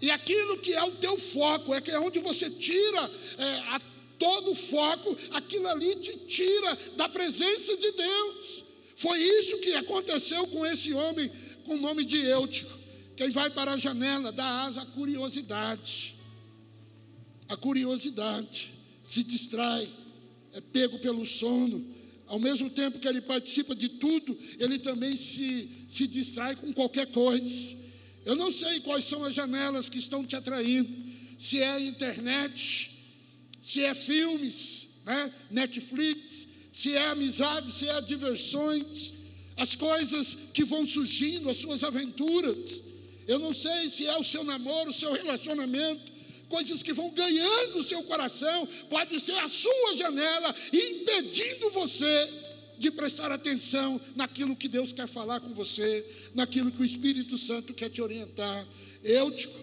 E 0.00 0.10
aquilo 0.10 0.58
que 0.58 0.72
é 0.74 0.82
o 0.84 0.92
teu 0.92 1.16
foco, 1.18 1.74
é 1.74 1.80
que 1.80 1.90
é 1.90 1.98
onde 1.98 2.18
você 2.20 2.48
tira 2.50 3.10
é, 3.38 3.44
a, 3.74 3.80
todo 4.18 4.50
o 4.50 4.54
foco, 4.54 5.16
aquilo 5.30 5.68
ali 5.68 5.94
te 5.96 6.16
tira 6.26 6.76
da 6.96 7.08
presença 7.08 7.76
de 7.76 7.92
Deus. 7.92 8.64
Foi 8.96 9.18
isso 9.18 9.58
que 9.58 9.74
aconteceu 9.74 10.46
com 10.48 10.66
esse 10.66 10.92
homem 10.92 11.30
com 11.64 11.74
o 11.74 11.80
nome 11.80 12.04
de 12.04 12.18
Eutico. 12.18 12.76
Quem 13.16 13.30
vai 13.30 13.50
para 13.50 13.72
a 13.72 13.76
janela 13.76 14.32
dá 14.32 14.64
asa 14.64 14.82
à 14.82 14.86
curiosidade. 14.86 16.16
A 17.48 17.56
curiosidade 17.56 18.72
se 19.04 19.22
distrai, 19.22 19.88
é 20.52 20.60
pego 20.60 20.98
pelo 20.98 21.24
sono. 21.24 21.96
Ao 22.26 22.38
mesmo 22.38 22.68
tempo 22.68 22.98
que 22.98 23.08
ele 23.08 23.22
participa 23.22 23.74
de 23.74 23.88
tudo, 23.88 24.36
ele 24.58 24.78
também 24.78 25.16
se, 25.16 25.68
se 25.88 26.06
distrai 26.06 26.54
com 26.56 26.72
qualquer 26.72 27.06
coisa. 27.06 27.76
Eu 28.28 28.36
não 28.36 28.52
sei 28.52 28.80
quais 28.80 29.06
são 29.06 29.24
as 29.24 29.32
janelas 29.32 29.88
que 29.88 29.98
estão 29.98 30.22
te 30.22 30.36
atraindo, 30.36 30.86
se 31.38 31.62
é 31.62 31.70
a 31.70 31.80
internet, 31.80 32.90
se 33.62 33.82
é 33.82 33.94
filmes, 33.94 34.86
né? 35.06 35.32
Netflix, 35.50 36.46
se 36.70 36.94
é 36.94 37.06
amizade, 37.06 37.72
se 37.72 37.88
é 37.88 37.98
diversões, 38.02 39.14
as 39.56 39.74
coisas 39.74 40.36
que 40.52 40.62
vão 40.62 40.84
surgindo, 40.84 41.48
as 41.48 41.56
suas 41.56 41.82
aventuras. 41.82 42.82
Eu 43.26 43.38
não 43.38 43.54
sei 43.54 43.88
se 43.88 44.06
é 44.06 44.18
o 44.18 44.22
seu 44.22 44.44
namoro, 44.44 44.90
o 44.90 44.92
seu 44.92 45.14
relacionamento, 45.14 46.12
coisas 46.50 46.82
que 46.82 46.92
vão 46.92 47.08
ganhando 47.08 47.78
o 47.78 47.84
seu 47.84 48.02
coração, 48.02 48.68
pode 48.90 49.18
ser 49.20 49.38
a 49.38 49.48
sua 49.48 49.96
janela, 49.96 50.54
impedindo 50.70 51.70
você 51.70 52.30
de 52.78 52.90
prestar 52.90 53.32
atenção 53.32 54.00
naquilo 54.14 54.56
que 54.56 54.68
Deus 54.68 54.92
quer 54.92 55.08
falar 55.08 55.40
com 55.40 55.52
você, 55.54 56.06
naquilo 56.34 56.70
que 56.70 56.82
o 56.82 56.84
Espírito 56.84 57.36
Santo 57.36 57.74
quer 57.74 57.88
te 57.88 58.00
orientar. 58.00 58.66
Eutico, 59.02 59.58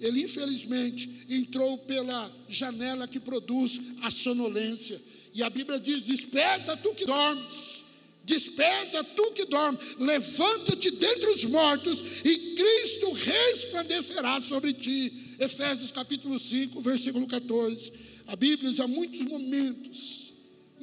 ele 0.00 0.22
infelizmente 0.22 1.10
entrou 1.28 1.78
pela 1.78 2.30
janela 2.48 3.06
que 3.06 3.20
produz 3.20 3.80
a 4.02 4.10
sonolência. 4.10 5.00
E 5.32 5.42
a 5.42 5.50
Bíblia 5.50 5.78
diz: 5.78 6.04
Desperta 6.04 6.76
tu 6.76 6.94
que 6.94 7.04
dormes, 7.04 7.84
desperta 8.24 9.04
tu 9.04 9.32
que 9.32 9.44
dormes, 9.44 9.96
levanta-te 9.98 10.90
dentre 10.90 11.30
os 11.30 11.44
mortos 11.44 12.02
e 12.24 12.36
Cristo 12.54 13.12
resplandecerá 13.12 14.40
sobre 14.40 14.72
ti. 14.72 15.36
Efésios 15.38 15.90
capítulo 15.90 16.38
5, 16.38 16.80
versículo 16.80 17.26
14. 17.26 17.92
A 18.26 18.36
Bíblia 18.36 18.72
há 18.82 18.86
muitos 18.86 19.20
momentos 19.20 20.23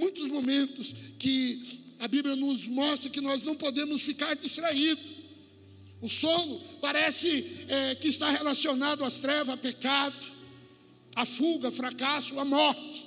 muitos 0.01 0.27
momentos 0.27 0.95
que 1.19 1.95
a 1.99 2.07
Bíblia 2.07 2.35
nos 2.35 2.67
mostra 2.67 3.11
que 3.11 3.21
nós 3.21 3.43
não 3.43 3.55
podemos 3.55 4.01
ficar 4.01 4.35
distraídos. 4.35 5.21
O 6.01 6.09
sono 6.09 6.59
parece 6.81 7.45
é, 7.67 7.93
que 7.93 8.07
está 8.07 8.31
relacionado 8.31 9.05
às 9.05 9.19
trevas, 9.19 9.49
a 9.49 9.57
pecado, 9.57 10.17
a 11.15 11.23
fuga, 11.23 11.69
fracasso, 11.69 12.39
a 12.39 12.43
morte. 12.43 13.05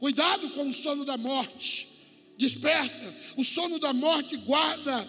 Cuidado 0.00 0.50
com 0.50 0.68
o 0.68 0.72
sono 0.72 1.04
da 1.04 1.16
morte. 1.16 1.88
Desperta. 2.36 3.16
O 3.36 3.44
sono 3.44 3.78
da 3.78 3.92
morte 3.92 4.36
guarda 4.38 5.08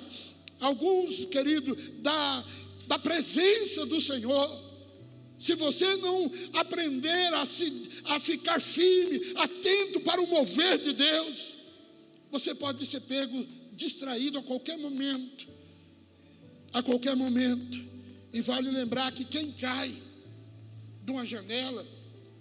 alguns, 0.60 1.26
querido, 1.26 1.76
da, 2.04 2.46
da 2.86 3.00
presença 3.00 3.88
do 3.88 4.00
Senhor. 4.00 4.65
Se 5.46 5.54
você 5.54 5.96
não 5.98 6.32
aprender 6.54 7.32
a, 7.36 7.46
se, 7.46 8.02
a 8.06 8.20
ficar 8.20 8.60
firme, 8.60 9.22
atento 9.36 10.00
para 10.00 10.20
o 10.20 10.26
mover 10.26 10.80
de 10.80 10.92
Deus, 10.92 11.56
você 12.32 12.56
pode 12.56 12.84
ser 12.84 13.02
pego 13.02 13.46
distraído 13.74 14.40
a 14.40 14.42
qualquer 14.42 14.76
momento. 14.80 15.48
A 16.74 16.82
qualquer 16.82 17.16
momento. 17.16 17.78
E 18.34 18.42
vale 18.42 18.72
lembrar 18.72 19.12
que 19.12 19.24
quem 19.24 19.52
cai 19.52 19.94
de 21.04 21.12
uma 21.12 21.24
janela 21.24 21.86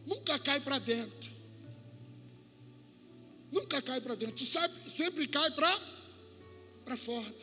nunca 0.07 0.39
cai 0.39 0.61
para 0.61 0.79
dentro. 0.79 1.31
Nunca 3.53 3.83
cai 3.83 4.01
para 4.01 4.15
dentro. 4.15 4.47
Sabe, 4.47 4.73
sempre 4.89 5.29
cai 5.29 5.51
para 5.51 6.97
fora. 6.97 7.37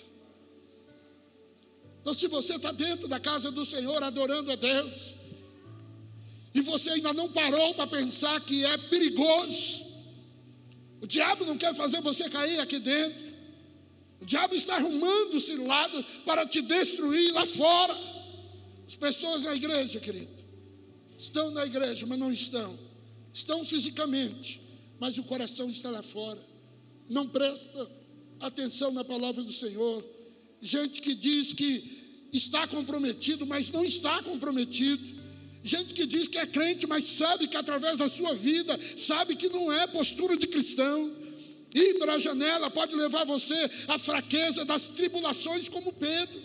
Então, 2.02 2.16
se 2.16 2.28
você 2.28 2.56
está 2.56 2.72
dentro 2.72 3.08
da 3.08 3.20
casa 3.20 3.52
do 3.52 3.64
Senhor 3.64 4.02
adorando 4.02 4.52
a 4.52 4.56
Deus, 4.56 5.21
e 6.54 6.62
você 6.62 6.92
ainda 6.92 7.14
não 7.14 7.30
parou 7.32 7.74
para 7.74 7.88
pensar 7.88 8.40
que 8.42 8.66
é 8.66 8.78
perigoso, 8.78 9.86
o 11.02 11.08
diabo 11.08 11.46
não 11.46 11.58
quer 11.58 11.74
fazer 11.74 12.02
você 12.02 12.30
cair 12.30 12.60
aqui 12.60 12.80
dentro, 12.80 13.32
o 14.20 14.26
diabo 14.26 14.54
está 14.54 14.76
arrumando 14.76 15.40
ciladas 15.40 16.06
para 16.26 16.46
te 16.46 16.62
destruir 16.62 17.34
lá 17.34 17.44
fora. 17.46 17.98
As 18.88 18.96
pessoas 18.96 19.42
na 19.44 19.56
igreja, 19.56 20.00
querido, 20.00 20.30
estão 21.18 21.50
na 21.50 21.66
igreja, 21.66 22.06
mas 22.06 22.20
não 22.20 22.32
estão, 22.32 22.78
estão 23.34 23.64
fisicamente, 23.64 24.62
mas 25.00 25.18
o 25.18 25.24
coração 25.24 25.70
está 25.70 25.90
lá 25.90 26.04
fora, 26.04 26.40
não 27.10 27.28
presta 27.28 27.90
atenção 28.40 28.92
na 28.92 29.04
palavra 29.04 29.44
do 29.44 29.52
Senhor. 29.52 30.04
Gente 30.60 31.02
que 31.02 31.16
diz 31.16 31.54
que 31.54 32.30
está 32.32 32.68
comprometido, 32.68 33.46
mas 33.46 33.72
não 33.72 33.84
está 33.84 34.22
comprometido. 34.22 35.21
Gente 35.64 35.94
que 35.94 36.06
diz 36.06 36.28
que 36.28 36.38
é 36.38 36.46
crente, 36.46 36.88
mas 36.88 37.04
sabe 37.06 37.48
que 37.48 37.56
através 37.56 37.98
da 37.98 38.10
sua 38.10 38.34
vida, 38.34 38.80
sabe 38.98 39.36
que 39.36 39.48
não 39.50 39.72
é 39.72 39.86
postura 39.86 40.36
de 40.36 40.48
cristão. 40.48 41.16
Ir 41.74 42.00
para 42.00 42.14
a 42.14 42.20
janela 42.20 42.70
pode 42.70 42.96
levar 42.96 43.26
você 43.26 43.70
à 43.88 43.98
fraqueza 44.00 44.66
das 44.66 44.88
tribulações, 44.88 45.70
como 45.70 45.94
Pedro. 45.94 46.42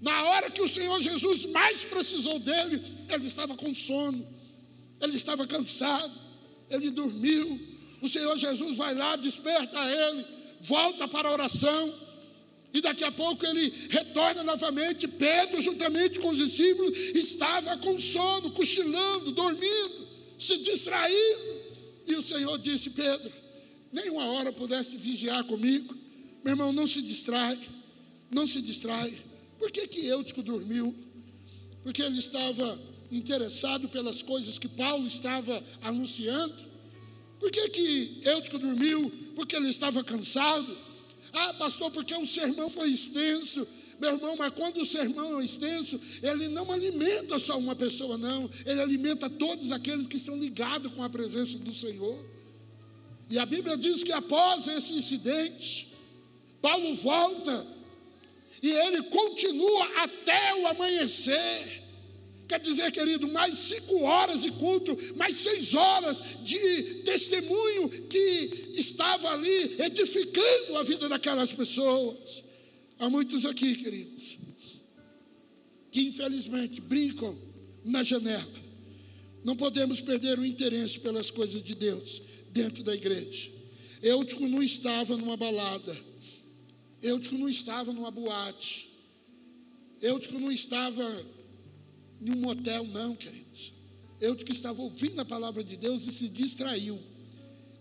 Na 0.00 0.24
hora 0.24 0.50
que 0.50 0.62
o 0.62 0.68
Senhor 0.68 1.00
Jesus 1.00 1.46
mais 1.46 1.84
precisou 1.84 2.38
dele, 2.38 2.82
ele 3.08 3.26
estava 3.26 3.54
com 3.56 3.74
sono, 3.74 4.26
ele 5.00 5.16
estava 5.16 5.46
cansado, 5.46 6.12
ele 6.70 6.90
dormiu. 6.90 7.60
O 8.00 8.08
Senhor 8.08 8.36
Jesus 8.36 8.76
vai 8.76 8.94
lá, 8.94 9.16
desperta 9.16 9.78
ele, 9.78 10.24
volta 10.60 11.06
para 11.08 11.28
a 11.28 11.32
oração 11.32 12.01
e 12.74 12.80
daqui 12.80 13.04
a 13.04 13.12
pouco 13.12 13.44
ele 13.44 13.72
retorna 13.90 14.42
novamente. 14.42 15.06
Pedro, 15.06 15.60
juntamente 15.60 16.18
com 16.18 16.30
os 16.30 16.38
discípulos, 16.38 16.96
estava 17.14 17.76
com 17.76 17.98
sono, 17.98 18.50
cochilando, 18.50 19.30
dormindo, 19.32 20.08
se 20.38 20.56
distraindo. 20.58 21.62
E 22.06 22.14
o 22.14 22.22
Senhor 22.22 22.58
disse: 22.58 22.90
Pedro, 22.90 23.30
nem 23.92 24.08
uma 24.10 24.24
hora 24.26 24.52
pudesse 24.52 24.96
vigiar 24.96 25.44
comigo. 25.44 25.94
Meu 26.42 26.52
irmão, 26.52 26.72
não 26.72 26.86
se 26.86 27.02
distrai, 27.02 27.58
não 28.30 28.46
se 28.46 28.62
distrai. 28.62 29.12
Por 29.58 29.70
que, 29.70 29.86
que 29.86 30.06
Eutico 30.06 30.42
dormiu? 30.42 30.94
Porque 31.82 32.02
ele 32.02 32.18
estava 32.18 32.80
interessado 33.10 33.88
pelas 33.88 34.22
coisas 34.22 34.58
que 34.58 34.68
Paulo 34.68 35.06
estava 35.06 35.62
anunciando. 35.82 36.54
Por 37.38 37.50
que, 37.50 37.68
que 37.68 38.22
Eutico 38.24 38.58
dormiu? 38.58 39.12
Porque 39.36 39.54
ele 39.54 39.68
estava 39.68 40.02
cansado 40.02 40.91
ah, 41.32 41.54
pastor, 41.54 41.90
porque 41.90 42.14
o 42.14 42.26
sermão 42.26 42.68
foi 42.68 42.90
extenso. 42.90 43.66
Meu 43.98 44.14
irmão, 44.14 44.36
mas 44.36 44.52
quando 44.52 44.78
o 44.78 44.86
sermão 44.86 45.40
é 45.40 45.44
extenso, 45.44 46.00
ele 46.22 46.48
não 46.48 46.70
alimenta 46.72 47.38
só 47.38 47.58
uma 47.58 47.74
pessoa, 47.74 48.18
não. 48.18 48.50
Ele 48.66 48.80
alimenta 48.80 49.30
todos 49.30 49.70
aqueles 49.72 50.06
que 50.06 50.16
estão 50.16 50.36
ligados 50.36 50.92
com 50.92 51.02
a 51.02 51.08
presença 51.08 51.58
do 51.58 51.74
Senhor. 51.74 52.18
E 53.30 53.38
a 53.38 53.46
Bíblia 53.46 53.76
diz 53.76 54.02
que 54.02 54.12
após 54.12 54.66
esse 54.66 54.92
incidente, 54.92 55.88
Paulo 56.60 56.94
volta 56.94 57.66
e 58.62 58.70
ele 58.70 59.02
continua 59.04 60.02
até 60.02 60.54
o 60.54 60.66
amanhecer. 60.66 61.81
Quer 62.52 62.60
dizer, 62.60 62.92
querido, 62.92 63.26
mais 63.28 63.56
cinco 63.56 64.02
horas 64.02 64.42
de 64.42 64.50
culto, 64.50 64.94
mais 65.16 65.38
seis 65.38 65.74
horas 65.74 66.18
de 66.44 67.02
testemunho 67.02 67.88
que 68.08 68.74
estava 68.74 69.30
ali 69.30 69.80
edificando 69.80 70.76
a 70.76 70.82
vida 70.82 71.08
daquelas 71.08 71.54
pessoas. 71.54 72.44
Há 72.98 73.08
muitos 73.08 73.46
aqui, 73.46 73.74
queridos, 73.74 74.36
que 75.90 76.02
infelizmente 76.02 76.78
brincam 76.78 77.34
na 77.86 78.02
janela. 78.02 78.60
Não 79.42 79.56
podemos 79.56 80.02
perder 80.02 80.38
o 80.38 80.44
interesse 80.44 81.00
pelas 81.00 81.30
coisas 81.30 81.62
de 81.62 81.74
Deus 81.74 82.20
dentro 82.50 82.84
da 82.84 82.94
igreja. 82.94 83.50
Eutico 84.02 84.46
não 84.46 84.62
estava 84.62 85.16
numa 85.16 85.38
balada. 85.38 85.96
Eutico 87.02 87.38
não 87.38 87.48
estava 87.48 87.94
numa 87.94 88.10
boate. 88.10 88.90
Eutico 90.02 90.38
não 90.38 90.52
estava 90.52 91.02
em 92.24 92.30
um 92.30 92.36
motel, 92.36 92.84
não, 92.84 93.14
queridos. 93.14 93.72
Eu 94.20 94.36
que 94.36 94.52
estava 94.52 94.80
ouvindo 94.80 95.20
a 95.20 95.24
palavra 95.24 95.64
de 95.64 95.76
Deus 95.76 96.06
e 96.06 96.12
se 96.12 96.28
distraiu. 96.28 96.98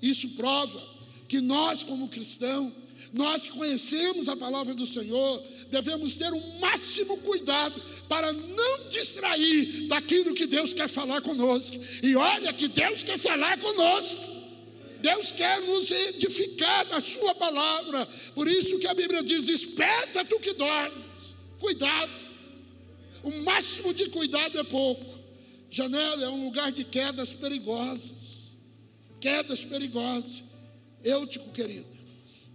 Isso 0.02 0.30
prova 0.30 0.82
que 1.28 1.40
nós, 1.40 1.84
como 1.84 2.08
cristãos, 2.08 2.74
nós 3.14 3.44
que 3.44 3.50
conhecemos 3.50 4.30
a 4.30 4.36
palavra 4.36 4.74
do 4.74 4.86
Senhor, 4.86 5.44
devemos 5.70 6.16
ter 6.16 6.32
o 6.32 6.60
máximo 6.60 7.18
cuidado 7.18 7.82
para 8.08 8.32
não 8.32 8.90
distrair 8.90 9.88
daquilo 9.88 10.34
que 10.34 10.46
Deus 10.46 10.74
quer 10.74 10.88
falar 10.88 11.22
conosco. 11.22 11.78
E 12.04 12.16
olha 12.16 12.54
que 12.54 12.68
Deus 12.68 13.04
quer 13.04 13.18
falar 13.18 13.60
conosco. 13.60 14.22
Deus 15.02 15.32
quer 15.32 15.62
nos 15.62 15.90
edificar 15.90 16.88
na 16.88 17.00
Sua 17.00 17.34
palavra. 17.34 18.08
Por 18.36 18.48
isso 18.48 18.78
que 18.80 18.88
a 18.88 18.94
Bíblia 18.94 19.24
diz: 19.24 19.42
Desperta 19.42 20.24
tu 20.24 20.40
que 20.40 20.54
dormes. 20.54 21.36
Cuidado. 21.60 22.21
O 23.24 23.32
máximo 23.44 23.94
de 23.94 24.10
cuidado 24.10 24.58
é 24.60 24.64
pouco. 24.64 25.06
Janela 25.70 26.26
é 26.26 26.30
um 26.30 26.46
lugar 26.46 26.72
de 26.72 26.84
quedas 26.84 27.34
perigosas. 27.34 28.58
Quedas 29.20 29.64
perigosas. 29.64 30.44
Eutico, 31.04 31.52
querido, 31.52 31.88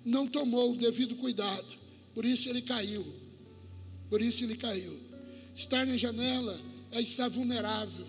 não 0.04 0.26
tomou 0.26 0.72
o 0.72 0.76
devido 0.76 1.16
cuidado. 1.16 1.66
Por 2.14 2.24
isso 2.24 2.48
ele 2.48 2.62
caiu. 2.62 3.04
Por 4.08 4.22
isso 4.22 4.44
ele 4.44 4.56
caiu. 4.56 4.98
Estar 5.54 5.86
na 5.86 5.96
janela 5.96 6.60
é 6.92 7.00
estar 7.00 7.28
vulnerável. 7.28 8.06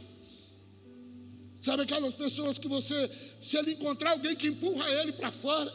Sabe 1.62 1.84
aquelas 1.84 2.14
pessoas 2.14 2.58
que 2.58 2.68
você, 2.68 3.10
se 3.42 3.58
ele 3.58 3.72
encontrar 3.72 4.12
alguém 4.12 4.36
que 4.36 4.48
empurra 4.48 4.88
ele 5.02 5.12
para 5.12 5.32
fora, 5.32 5.74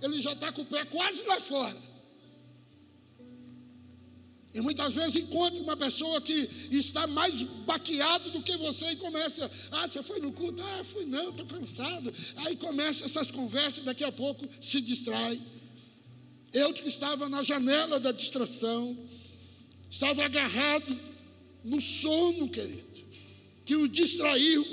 ele 0.00 0.20
já 0.20 0.32
está 0.32 0.52
com 0.52 0.62
o 0.62 0.66
pé 0.66 0.84
quase 0.84 1.24
lá 1.26 1.40
fora. 1.40 1.76
E 4.54 4.60
muitas 4.60 4.94
vezes 4.94 5.16
encontra 5.16 5.60
uma 5.60 5.76
pessoa 5.76 6.20
que 6.20 6.48
está 6.70 7.08
mais 7.08 7.42
baqueado 7.66 8.30
do 8.30 8.40
que 8.40 8.56
você 8.56 8.92
e 8.92 8.96
começa, 8.96 9.50
ah, 9.72 9.88
você 9.88 10.00
foi 10.00 10.20
no 10.20 10.30
culto? 10.30 10.62
Ah, 10.62 10.84
fui 10.84 11.04
não, 11.06 11.30
estou 11.30 11.44
cansado. 11.44 12.14
Aí 12.36 12.54
começa 12.54 13.04
essas 13.04 13.32
conversas 13.32 13.78
e 13.78 13.86
daqui 13.86 14.04
a 14.04 14.12
pouco 14.12 14.48
se 14.62 14.80
distrai. 14.80 15.40
Eu 16.52 16.72
que 16.72 16.88
estava 16.88 17.28
na 17.28 17.42
janela 17.42 17.98
da 17.98 18.12
distração, 18.12 18.96
estava 19.90 20.24
agarrado 20.24 21.00
no 21.64 21.80
sono, 21.80 22.48
querido, 22.48 22.86
que 23.64 23.74
o 23.74 23.88
distraiu. 23.88 24.64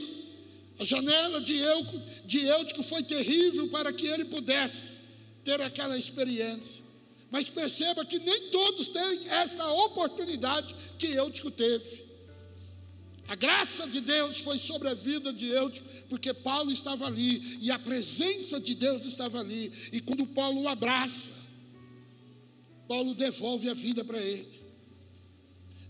A 0.78 0.84
janela 0.84 1.42
de, 1.42 1.58
eu, 1.58 1.88
de 2.26 2.46
Eutico 2.46 2.84
foi 2.84 3.02
terrível 3.02 3.68
para 3.70 3.92
que 3.92 4.06
ele 4.06 4.26
pudesse 4.26 5.00
ter 5.44 5.60
aquela 5.60 5.98
experiência. 5.98 6.81
Mas 7.32 7.50
perceba 7.50 8.06
que 8.06 8.20
nem 8.20 8.50
todos 8.50 8.90
têm 8.90 9.30
essa 9.30 9.66
oportunidade 9.72 10.76
que 11.00 11.08
Eutico 11.08 11.50
teve. 11.50 12.04
A 13.26 13.36
graça 13.36 13.88
de 13.88 14.02
Deus 14.02 14.42
foi 14.42 14.60
sobre 14.60 14.90
a 14.90 14.94
vida 14.94 15.32
de 15.32 15.48
Eutico, 15.48 15.88
porque 16.10 16.34
Paulo 16.34 16.70
estava 16.70 17.08
ali 17.08 17.58
e 17.62 17.72
a 17.72 17.80
presença 17.80 18.60
de 18.60 18.76
Deus 18.76 19.06
estava 19.06 19.40
ali. 19.40 19.72
E 19.94 20.02
quando 20.02 20.28
Paulo 20.28 20.64
o 20.64 20.68
abraça, 20.68 21.32
Paulo 22.86 23.16
devolve 23.16 23.70
a 23.70 23.74
vida 23.74 24.04
para 24.04 24.20
ele. 24.20 24.60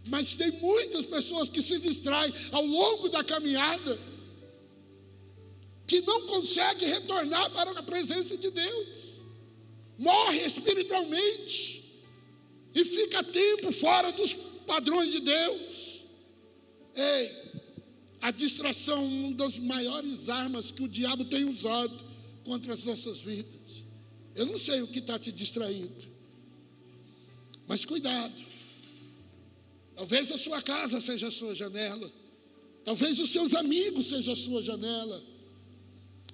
Mas 0.06 0.36
tem 0.36 0.52
muitas 0.52 1.08
pessoas 1.08 1.50
que 1.50 1.64
se 1.64 1.80
distraem 1.80 2.32
ao 2.52 2.64
longo 2.64 3.10
da 3.10 3.24
caminhada, 3.24 4.00
que 5.88 6.02
não 6.02 6.28
conseguem 6.28 6.88
retornar 6.88 7.50
para 7.50 7.72
a 7.72 7.84
presença 7.84 8.38
de 8.38 8.52
Deus 8.52 9.01
morre 10.02 10.44
espiritualmente 10.44 11.84
e 12.74 12.84
fica 12.84 13.24
tempo 13.24 13.72
fora 13.72 14.12
dos 14.12 14.34
padrões 14.66 15.12
de 15.12 15.20
Deus. 15.20 16.02
Ei, 16.96 17.32
a 18.20 18.32
distração 18.32 19.00
é 19.00 19.06
uma 19.06 19.36
das 19.36 19.60
maiores 19.60 20.28
armas 20.28 20.72
que 20.72 20.82
o 20.84 20.88
diabo 20.88 21.26
tem 21.26 21.46
usado 21.46 21.94
contra 22.44 22.74
as 22.74 22.84
nossas 22.84 23.20
vidas. 23.20 23.84
Eu 24.34 24.48
não 24.48 24.58
sei 24.58 24.82
o 24.82 24.88
que 24.88 25.00
está 25.00 25.20
te 25.20 25.32
distraindo, 25.32 26.04
mas 27.68 27.86
cuidado. 27.86 28.34
Talvez 29.96 30.32
a 30.32 30.38
sua 30.38 30.64
casa 30.64 31.00
seja 31.00 31.28
a 31.28 31.32
sua 31.32 31.54
janela, 31.54 32.12
talvez 32.84 33.20
os 33.20 33.30
seus 33.30 33.54
amigos 33.54 34.08
sejam 34.08 34.34
a 34.34 34.38
sua 34.38 34.64
janela, 34.64 35.22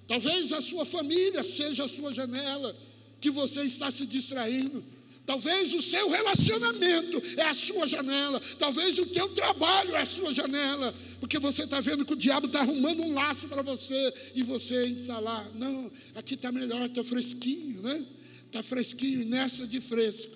talvez 0.07 0.53
a 0.53 0.61
sua 0.61 0.85
família 0.85 1.43
seja 1.43 1.83
a 1.83 1.89
sua 1.89 2.13
janela 2.13 2.86
que 3.19 3.29
você 3.29 3.63
está 3.63 3.89
se 3.91 4.05
distraindo. 4.05 4.83
Talvez 5.25 5.73
o 5.73 5.81
seu 5.81 6.09
relacionamento 6.09 7.21
é 7.35 7.43
a 7.43 7.53
sua 7.53 7.85
janela. 7.85 8.39
Talvez 8.57 8.97
o 8.97 9.05
teu 9.07 9.27
trabalho 9.29 9.93
é 9.93 9.99
a 9.99 10.05
sua 10.05 10.33
janela. 10.33 10.95
Porque 11.19 11.37
você 11.37 11.63
está 11.63 11.81
vendo 11.81 12.05
que 12.05 12.13
o 12.13 12.15
diabo 12.15 12.47
está 12.47 12.61
arrumando 12.61 13.01
um 13.01 13.13
laço 13.13 13.45
para 13.49 13.61
você 13.61 14.13
e 14.33 14.41
você 14.41 14.85
está 14.85 15.19
lá. 15.19 15.45
Não, 15.53 15.91
aqui 16.15 16.35
está 16.35 16.49
melhor, 16.49 16.85
está 16.85 17.03
fresquinho, 17.03 17.81
né? 17.81 18.05
Está 18.45 18.63
fresquinho, 18.63 19.23
e 19.23 19.25
nessa 19.25 19.67
de 19.67 19.81
fresco. 19.81 20.33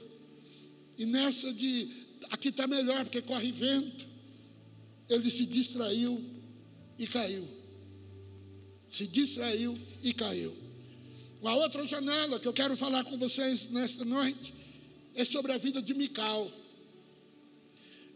E 0.98 1.06
nessa 1.06 1.54
de. 1.54 1.88
Aqui 2.30 2.50
está 2.50 2.68
melhor, 2.68 3.06
porque 3.06 3.22
corre 3.22 3.50
vento. 3.52 4.06
Ele 5.08 5.30
se 5.30 5.46
distraiu 5.46 6.22
e 7.00 7.08
caiu. 7.08 7.48
Se 8.90 9.08
distraiu 9.08 9.80
e 10.04 10.14
caiu. 10.14 10.54
A 11.44 11.56
outra 11.56 11.86
janela 11.86 12.40
que 12.40 12.48
eu 12.48 12.54
quero 12.54 12.78
falar 12.78 13.04
com 13.04 13.18
vocês 13.18 13.72
nesta 13.72 14.06
noite 14.06 14.54
é 15.16 15.24
sobre 15.24 15.52
a 15.52 15.58
vida 15.58 15.82
de 15.82 15.94
Mical. 15.94 16.52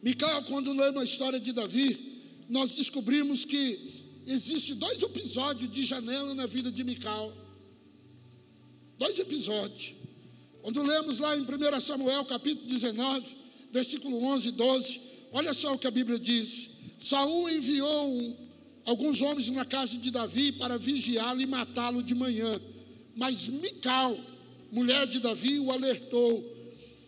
Mical, 0.02 0.44
quando 0.44 0.72
lemos 0.72 1.02
a 1.02 1.06
história 1.06 1.40
de 1.40 1.52
Davi, 1.52 2.22
nós 2.48 2.76
descobrimos 2.76 3.44
que 3.44 3.96
existe 4.28 4.76
dois 4.76 5.02
episódios 5.02 5.72
de 5.72 5.84
janela 5.86 6.36
na 6.36 6.46
vida 6.46 6.72
de 6.72 6.84
Mical. 6.84 7.34
Dois 9.00 9.18
episódios. 9.18 9.96
Quando 10.62 10.84
lemos 10.84 11.18
lá 11.18 11.36
em 11.36 11.42
1 11.42 11.80
Samuel, 11.80 12.26
capítulo 12.26 12.68
19, 12.68 13.26
versículo 13.72 14.24
11 14.24 14.48
e 14.48 14.52
12, 14.52 15.02
olha 15.32 15.54
só 15.54 15.74
o 15.74 15.80
que 15.80 15.88
a 15.88 15.92
Bíblia 15.92 16.20
diz. 16.20 16.70
Saul 17.00 17.50
enviou 17.50 18.38
alguns 18.86 19.20
homens 19.22 19.50
na 19.50 19.66
casa 19.66 19.98
de 19.98 20.12
Davi 20.12 20.52
para 20.52 20.78
vigiá-lo 20.78 21.42
e 21.42 21.48
matá-lo 21.48 22.04
de 22.04 22.14
manhã. 22.14 22.62
Mas 23.16 23.48
Mical, 23.48 24.20
mulher 24.72 25.08
de 25.08 25.20
Davi, 25.20 25.60
o 25.60 25.72
alertou: 25.72 26.44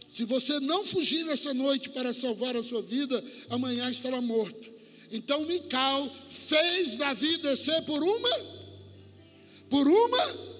se 0.09 0.23
você 0.23 0.59
não 0.59 0.85
fugir 0.85 1.25
nessa 1.25 1.53
noite 1.53 1.89
para 1.89 2.13
salvar 2.13 2.55
a 2.55 2.63
sua 2.63 2.81
vida, 2.81 3.23
amanhã 3.49 3.89
estará 3.89 4.21
morto. 4.21 4.71
Então 5.11 5.45
Mical 5.45 6.09
fez 6.27 6.95
Davi 6.95 7.37
descer 7.37 7.83
por 7.83 8.01
uma, 8.01 8.39
por 9.69 9.87
uma. 9.87 10.57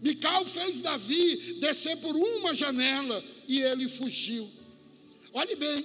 Mical 0.00 0.44
fez 0.44 0.80
Davi 0.80 1.58
descer 1.60 1.96
por 1.98 2.14
uma 2.14 2.54
janela 2.54 3.24
e 3.48 3.60
ele 3.60 3.88
fugiu. 3.88 4.48
Olhe 5.32 5.56
bem, 5.56 5.84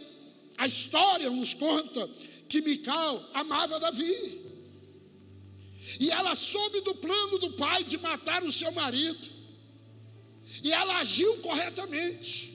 a 0.57 0.67
história 0.67 1.29
nos 1.29 1.53
conta 1.53 2.09
que 2.47 2.61
Mical 2.61 3.29
amava 3.33 3.79
Davi. 3.79 4.48
E 5.99 6.11
ela 6.11 6.35
soube 6.35 6.81
do 6.81 6.95
plano 6.95 7.39
do 7.39 7.51
pai 7.51 7.83
de 7.83 7.97
matar 7.97 8.43
o 8.43 8.51
seu 8.51 8.71
marido. 8.71 9.27
E 10.63 10.71
ela 10.71 10.97
agiu 10.97 11.37
corretamente. 11.37 12.49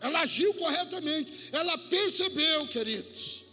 Ela 0.00 0.20
agiu 0.20 0.52
corretamente. 0.54 1.50
Ela 1.52 1.78
percebeu, 1.78 2.66
queridos, 2.66 3.44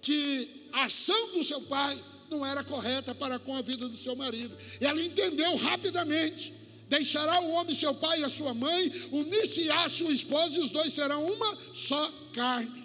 que 0.00 0.68
a 0.72 0.84
ação 0.84 1.32
do 1.32 1.42
seu 1.42 1.60
pai 1.62 1.98
não 2.30 2.44
era 2.44 2.62
correta 2.62 3.14
para 3.14 3.38
com 3.38 3.56
a 3.56 3.62
vida 3.62 3.88
do 3.88 3.96
seu 3.96 4.14
marido. 4.14 4.56
Ela 4.80 5.00
entendeu 5.00 5.56
rapidamente. 5.56 6.52
Deixará 6.88 7.40
o 7.40 7.50
homem 7.52 7.74
seu 7.74 7.94
pai 7.94 8.20
e 8.20 8.24
a 8.24 8.28
sua 8.28 8.52
mãe, 8.52 8.92
unir-se-á 9.10 9.88
sua 9.88 10.12
esposa, 10.12 10.56
e 10.56 10.60
os 10.60 10.70
dois 10.70 10.92
serão 10.92 11.24
uma 11.24 11.58
só 11.74 12.12
carne. 12.34 12.83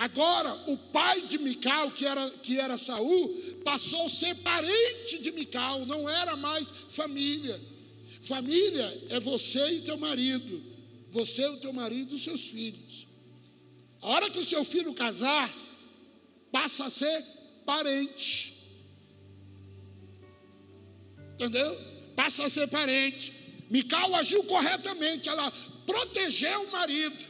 Agora, 0.00 0.54
o 0.66 0.78
pai 0.78 1.20
de 1.26 1.36
Mical, 1.36 1.90
que 1.90 2.06
era, 2.06 2.30
que 2.30 2.58
era 2.58 2.78
Saul, 2.78 3.36
passou 3.62 4.06
a 4.06 4.08
ser 4.08 4.34
parente 4.36 5.18
de 5.18 5.30
Mical, 5.30 5.84
não 5.84 6.08
era 6.08 6.34
mais 6.36 6.66
família. 6.88 7.60
Família 8.22 9.06
é 9.10 9.20
você 9.20 9.62
e 9.72 9.82
teu 9.82 9.98
marido, 9.98 10.62
você, 11.10 11.46
o 11.48 11.58
teu 11.58 11.70
marido 11.74 12.12
e 12.12 12.16
os 12.16 12.24
seus 12.24 12.40
filhos. 12.46 13.06
A 14.00 14.08
hora 14.08 14.30
que 14.30 14.38
o 14.38 14.44
seu 14.44 14.64
filho 14.64 14.94
casar, 14.94 15.54
passa 16.50 16.86
a 16.86 16.90
ser 16.90 17.22
parente. 17.66 18.54
Entendeu? 21.34 21.78
Passa 22.16 22.46
a 22.46 22.48
ser 22.48 22.68
parente. 22.68 23.34
Mical 23.68 24.14
agiu 24.14 24.42
corretamente, 24.44 25.28
ela 25.28 25.52
protegeu 25.84 26.62
o 26.62 26.72
marido. 26.72 27.29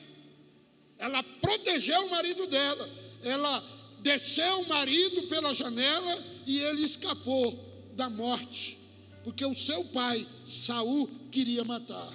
Ela 1.01 1.23
protegeu 1.23 1.99
o 2.03 2.11
marido 2.11 2.47
dela. 2.47 2.89
Ela 3.25 3.65
desceu 4.03 4.61
o 4.61 4.69
marido 4.69 5.23
pela 5.25 5.55
janela 5.55 6.25
e 6.47 6.61
ele 6.61 6.83
escapou 6.83 7.59
da 7.95 8.09
morte, 8.09 8.79
porque 9.25 9.45
o 9.45 9.55
seu 9.55 9.85
pai, 9.87 10.27
Saul, 10.47 11.09
queria 11.31 11.65
matar. 11.65 12.13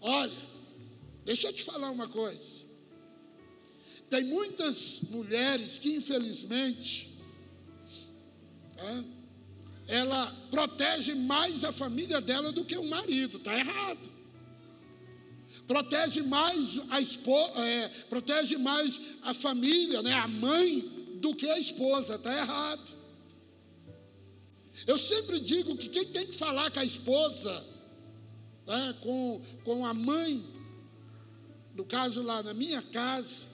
Olha, 0.00 0.32
deixa 1.24 1.48
eu 1.48 1.52
te 1.52 1.64
falar 1.64 1.90
uma 1.90 2.08
coisa. 2.08 2.62
Tem 4.08 4.24
muitas 4.24 5.00
mulheres 5.10 5.78
que, 5.78 5.94
infelizmente, 5.94 7.10
é, 8.76 9.04
ela 9.88 10.26
protege 10.50 11.14
mais 11.14 11.64
a 11.64 11.72
família 11.72 12.20
dela 12.20 12.52
do 12.52 12.64
que 12.64 12.76
o 12.76 12.84
marido, 12.84 13.38
está 13.38 13.58
errado 13.58 14.21
protege 15.72 16.20
mais 16.20 16.82
a 16.90 17.00
esposa, 17.00 17.58
é, 17.60 17.88
protege 18.10 18.58
mais 18.58 19.00
a 19.22 19.32
família, 19.32 20.02
né, 20.02 20.12
a 20.12 20.28
mãe, 20.28 20.80
do 21.14 21.34
que 21.34 21.48
a 21.48 21.58
esposa, 21.58 22.16
está 22.16 22.36
errado. 22.36 22.92
Eu 24.86 24.98
sempre 24.98 25.40
digo 25.40 25.74
que 25.78 25.88
quem 25.88 26.04
tem 26.04 26.26
que 26.26 26.34
falar 26.34 26.70
com 26.70 26.78
a 26.78 26.84
esposa, 26.84 27.66
né, 28.66 28.94
com, 29.00 29.40
com 29.64 29.86
a 29.86 29.94
mãe, 29.94 30.44
no 31.74 31.86
caso 31.86 32.22
lá 32.22 32.42
na 32.42 32.52
minha 32.52 32.82
casa, 32.82 33.46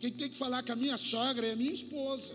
quem 0.00 0.10
tem 0.10 0.30
que 0.30 0.36
falar 0.38 0.62
com 0.62 0.72
a 0.72 0.76
minha 0.76 0.96
sogra 0.96 1.46
é 1.46 1.52
a 1.52 1.56
minha 1.56 1.74
esposa. 1.74 2.32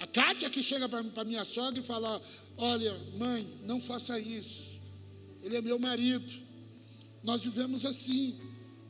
A 0.00 0.06
Kátia 0.06 0.48
que 0.48 0.62
chega 0.62 0.88
para 0.88 1.24
minha 1.24 1.44
sogra 1.44 1.80
e 1.80 1.84
fala: 1.84 2.20
Olha, 2.56 2.96
mãe, 3.18 3.46
não 3.64 3.78
faça 3.80 4.18
isso. 4.18 4.80
Ele 5.42 5.56
é 5.56 5.60
meu 5.60 5.78
marido. 5.78 6.41
Nós 7.22 7.42
vivemos 7.42 7.84
assim. 7.84 8.38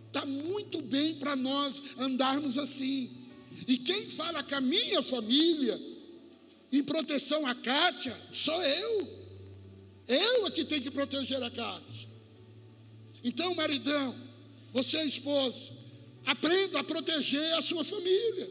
Está 0.06 0.26
muito 0.26 0.82
bem 0.82 1.14
para 1.14 1.34
nós 1.34 1.82
andarmos 1.98 2.58
assim. 2.58 3.10
E 3.66 3.78
quem 3.78 4.06
fala 4.08 4.42
com 4.42 4.54
a 4.54 4.60
minha 4.60 5.02
família, 5.02 5.80
em 6.70 6.82
proteção 6.82 7.46
à 7.46 7.54
Kátia, 7.54 8.16
sou 8.30 8.60
eu. 8.62 9.22
Eu 10.08 10.46
é 10.46 10.50
que 10.50 10.64
tenho 10.64 10.82
que 10.82 10.90
proteger 10.90 11.42
a 11.42 11.50
Kátia. 11.50 12.08
Então, 13.24 13.54
maridão, 13.54 14.14
você 14.72 14.98
é 14.98 15.06
esposo, 15.06 15.72
aprenda 16.26 16.80
a 16.80 16.84
proteger 16.84 17.54
a 17.54 17.62
sua 17.62 17.84
família. 17.84 18.50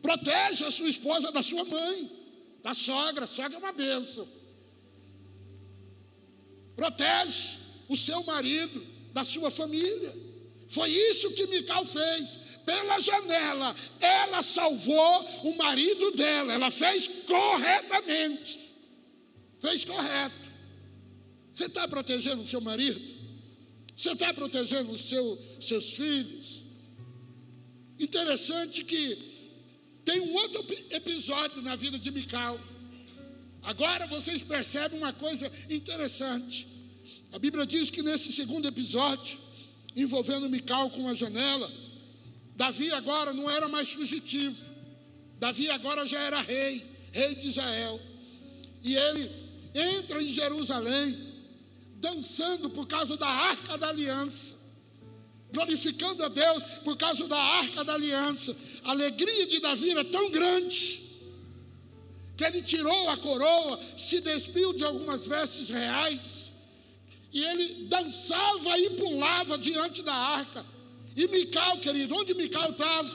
Proteja 0.00 0.66
a 0.66 0.70
sua 0.70 0.88
esposa 0.88 1.30
da 1.30 1.40
sua 1.40 1.64
mãe, 1.64 2.10
da 2.62 2.74
sogra. 2.74 3.26
Sogra 3.26 3.54
é 3.54 3.58
uma 3.58 3.72
bênção. 3.72 4.26
Protege 6.74 7.58
o 7.88 7.96
seu 7.96 8.22
marido 8.24 8.91
da 9.12 9.22
sua 9.24 9.50
família. 9.50 10.14
Foi 10.68 10.88
isso 10.88 11.32
que 11.32 11.46
Mical 11.46 11.84
fez. 11.84 12.38
Pela 12.64 12.98
janela, 12.98 13.74
ela 14.00 14.42
salvou 14.42 15.24
o 15.44 15.56
marido 15.56 16.12
dela. 16.12 16.52
Ela 16.52 16.70
fez 16.70 17.08
corretamente. 17.26 18.58
Fez 19.60 19.84
correto. 19.84 20.50
Você 21.52 21.66
está 21.66 21.86
protegendo 21.86 22.42
o 22.42 22.48
seu 22.48 22.60
marido? 22.60 23.00
Você 23.94 24.12
está 24.12 24.32
protegendo 24.32 24.90
os 24.92 25.02
seu, 25.02 25.38
seus 25.60 25.94
filhos? 25.94 26.62
Interessante 27.98 28.82
que 28.82 29.32
tem 30.04 30.20
um 30.20 30.34
outro 30.34 30.64
episódio 30.90 31.62
na 31.62 31.76
vida 31.76 31.98
de 31.98 32.10
Mical. 32.10 32.58
Agora 33.62 34.06
vocês 34.06 34.42
percebem 34.42 34.98
uma 34.98 35.12
coisa 35.12 35.52
interessante. 35.70 36.66
A 37.32 37.38
Bíblia 37.38 37.64
diz 37.64 37.88
que 37.88 38.02
nesse 38.02 38.30
segundo 38.30 38.68
episódio, 38.68 39.38
envolvendo 39.96 40.50
Mical 40.50 40.90
com 40.90 41.08
a 41.08 41.14
janela, 41.14 41.70
Davi 42.54 42.92
agora 42.92 43.32
não 43.32 43.50
era 43.50 43.68
mais 43.68 43.90
fugitivo. 43.90 44.72
Davi 45.38 45.70
agora 45.70 46.04
já 46.06 46.20
era 46.20 46.42
rei, 46.42 46.86
rei 47.10 47.34
de 47.34 47.48
Israel. 47.48 47.98
E 48.82 48.94
ele 48.94 49.30
entra 49.74 50.22
em 50.22 50.28
Jerusalém, 50.28 51.18
dançando 51.94 52.68
por 52.68 52.86
causa 52.86 53.16
da 53.16 53.28
arca 53.28 53.78
da 53.78 53.88
aliança, 53.88 54.54
glorificando 55.50 56.22
a 56.24 56.28
Deus 56.28 56.62
por 56.84 56.98
causa 56.98 57.26
da 57.26 57.38
arca 57.38 57.82
da 57.82 57.94
aliança. 57.94 58.54
A 58.84 58.90
alegria 58.90 59.46
de 59.46 59.58
Davi 59.58 59.90
era 59.90 60.04
tão 60.04 60.30
grande 60.30 61.00
que 62.36 62.44
ele 62.44 62.60
tirou 62.60 63.08
a 63.08 63.16
coroa, 63.16 63.80
se 63.96 64.20
despiu 64.20 64.74
de 64.74 64.84
algumas 64.84 65.26
vestes 65.26 65.70
reais 65.70 66.41
e 67.32 67.42
ele 67.44 67.86
dançava 67.88 68.78
e 68.78 68.90
pulava 68.90 69.56
diante 69.56 70.02
da 70.02 70.14
arca. 70.14 70.64
E 71.16 71.26
Mical, 71.28 71.78
querido, 71.78 72.14
onde 72.14 72.34
Mical 72.34 72.70
estava? 72.70 73.10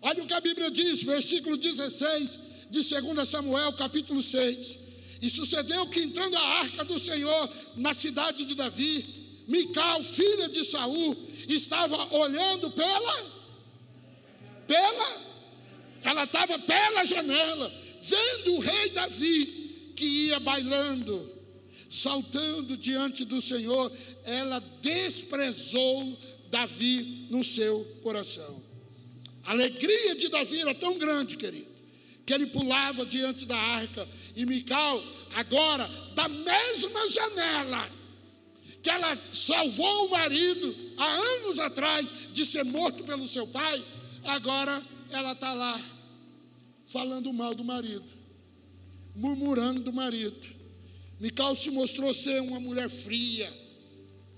Olha 0.00 0.22
o 0.22 0.26
que 0.26 0.32
a 0.32 0.40
Bíblia 0.40 0.70
diz, 0.70 1.02
versículo 1.02 1.56
16 1.56 2.38
de 2.70 2.82
2 2.82 3.28
Samuel, 3.28 3.72
capítulo 3.74 4.22
6. 4.22 4.78
E 5.20 5.28
sucedeu 5.28 5.86
que 5.88 6.00
entrando 6.00 6.36
a 6.36 6.40
arca 6.60 6.84
do 6.84 6.98
Senhor 6.98 7.50
na 7.76 7.92
cidade 7.92 8.44
de 8.44 8.54
Davi, 8.54 9.04
Mical, 9.48 10.02
filha 10.02 10.48
de 10.48 10.64
Saul, 10.64 11.16
estava 11.48 12.14
olhando 12.14 12.70
pela 12.70 13.38
pela 14.66 15.28
ela 16.04 16.24
estava 16.24 16.58
pela 16.58 17.04
janela, 17.04 17.72
vendo 18.02 18.54
o 18.54 18.60
rei 18.60 18.90
Davi 18.90 19.92
que 19.96 20.04
ia 20.04 20.38
bailando 20.38 21.37
saltando 21.90 22.76
diante 22.76 23.24
do 23.24 23.40
Senhor, 23.40 23.90
ela 24.24 24.60
desprezou 24.82 26.18
Davi 26.50 27.26
no 27.30 27.44
seu 27.44 27.84
coração. 28.02 28.62
A 29.44 29.52
alegria 29.52 30.14
de 30.14 30.28
Davi 30.28 30.60
era 30.60 30.74
tão 30.74 30.98
grande, 30.98 31.36
querido, 31.36 31.70
que 32.26 32.32
ele 32.32 32.46
pulava 32.48 33.06
diante 33.06 33.46
da 33.46 33.56
arca. 33.56 34.06
E 34.36 34.44
Mical, 34.44 35.02
agora, 35.34 35.88
da 36.14 36.28
mesma 36.28 37.08
janela 37.10 37.98
que 38.82 38.90
ela 38.90 39.18
salvou 39.32 40.06
o 40.06 40.10
marido 40.10 40.74
há 40.96 41.14
anos 41.14 41.58
atrás 41.58 42.06
de 42.32 42.44
ser 42.44 42.64
morto 42.64 43.04
pelo 43.04 43.26
seu 43.26 43.46
pai, 43.46 43.84
agora 44.24 44.82
ela 45.10 45.32
está 45.32 45.52
lá 45.52 45.80
falando 46.86 47.32
mal 47.32 47.54
do 47.54 47.64
marido, 47.64 48.04
murmurando 49.14 49.80
do 49.80 49.92
marido. 49.92 50.57
Mical 51.20 51.56
se 51.56 51.70
mostrou 51.70 52.14
ser 52.14 52.40
uma 52.40 52.60
mulher 52.60 52.88
fria. 52.88 53.52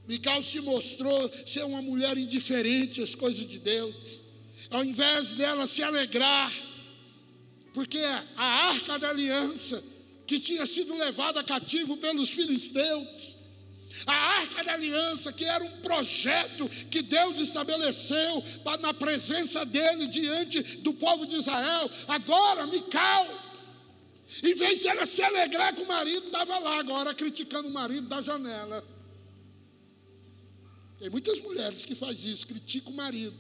Mical 0.08 0.42
se 0.42 0.60
mostrou 0.60 1.30
ser 1.46 1.64
uma 1.64 1.82
mulher 1.82 2.16
indiferente 2.16 3.02
às 3.02 3.14
coisas 3.14 3.46
de 3.46 3.58
Deus. 3.58 4.22
Ao 4.70 4.84
invés 4.84 5.32
dela 5.32 5.66
se 5.66 5.82
alegrar, 5.82 6.52
porque 7.74 7.98
a 8.36 8.44
arca 8.68 8.98
da 8.98 9.10
aliança, 9.10 9.82
que 10.26 10.40
tinha 10.40 10.64
sido 10.64 10.96
levada 10.96 11.42
cativo 11.44 11.96
pelos 11.96 12.30
filisteus, 12.30 13.36
a 14.06 14.14
arca 14.14 14.64
da 14.64 14.74
aliança, 14.74 15.32
que 15.32 15.44
era 15.44 15.62
um 15.62 15.80
projeto 15.80 16.68
que 16.90 17.02
Deus 17.02 17.38
estabeleceu 17.38 18.42
na 18.80 18.94
presença 18.94 19.64
dele 19.66 20.06
diante 20.06 20.62
do 20.78 20.94
povo 20.94 21.26
de 21.26 21.36
Israel, 21.36 21.90
agora 22.08 22.66
Mical 22.66 23.49
em 24.42 24.54
vez 24.54 24.80
de 24.80 24.88
ela 24.88 25.04
se 25.04 25.22
alegrar 25.22 25.74
com 25.74 25.82
o 25.82 25.88
marido, 25.88 26.26
estava 26.26 26.58
lá 26.58 26.78
agora 26.78 27.12
criticando 27.12 27.68
o 27.68 27.72
marido 27.72 28.08
da 28.08 28.20
janela. 28.20 28.84
Tem 30.98 31.10
muitas 31.10 31.40
mulheres 31.40 31.84
que 31.84 31.94
fazem 31.94 32.30
isso, 32.30 32.46
criticam 32.46 32.92
o 32.92 32.96
marido. 32.96 33.36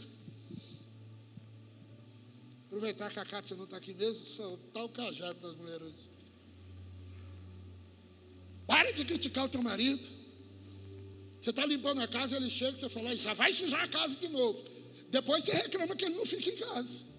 Aproveitar 2.66 3.10
que 3.10 3.20
a 3.20 3.24
Cátia 3.24 3.56
não 3.56 3.64
está 3.64 3.76
aqui 3.76 3.94
mesmo, 3.94 4.24
soltar 4.24 4.84
o 4.84 4.88
cajado 4.88 5.38
das 5.40 5.56
mulheres. 5.56 5.92
Pare 8.66 8.92
de 8.92 9.04
criticar 9.04 9.44
o 9.44 9.48
teu 9.48 9.62
marido. 9.62 10.06
Você 11.40 11.50
está 11.50 11.64
limpando 11.64 12.00
a 12.00 12.08
casa, 12.08 12.36
ele 12.36 12.50
chega 12.50 12.76
você 12.76 12.88
fala, 12.88 13.14
já 13.14 13.34
vai 13.34 13.52
sujar 13.52 13.84
a 13.84 13.88
casa 13.88 14.16
de 14.16 14.28
novo. 14.28 14.62
Depois 15.08 15.44
você 15.44 15.52
reclama 15.52 15.94
que 15.96 16.04
ele 16.04 16.16
não 16.16 16.26
fica 16.26 16.50
em 16.50 16.56
casa. 16.56 17.09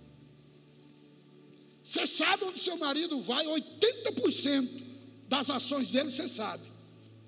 Você 1.84 2.06
sabe 2.06 2.44
onde 2.46 2.60
seu 2.60 2.78
marido 2.78 3.20
vai, 3.22 3.46
80% 3.46 4.84
das 5.28 5.50
ações 5.50 5.90
dele 5.90 6.10
você 6.10 6.28
sabe. 6.28 6.64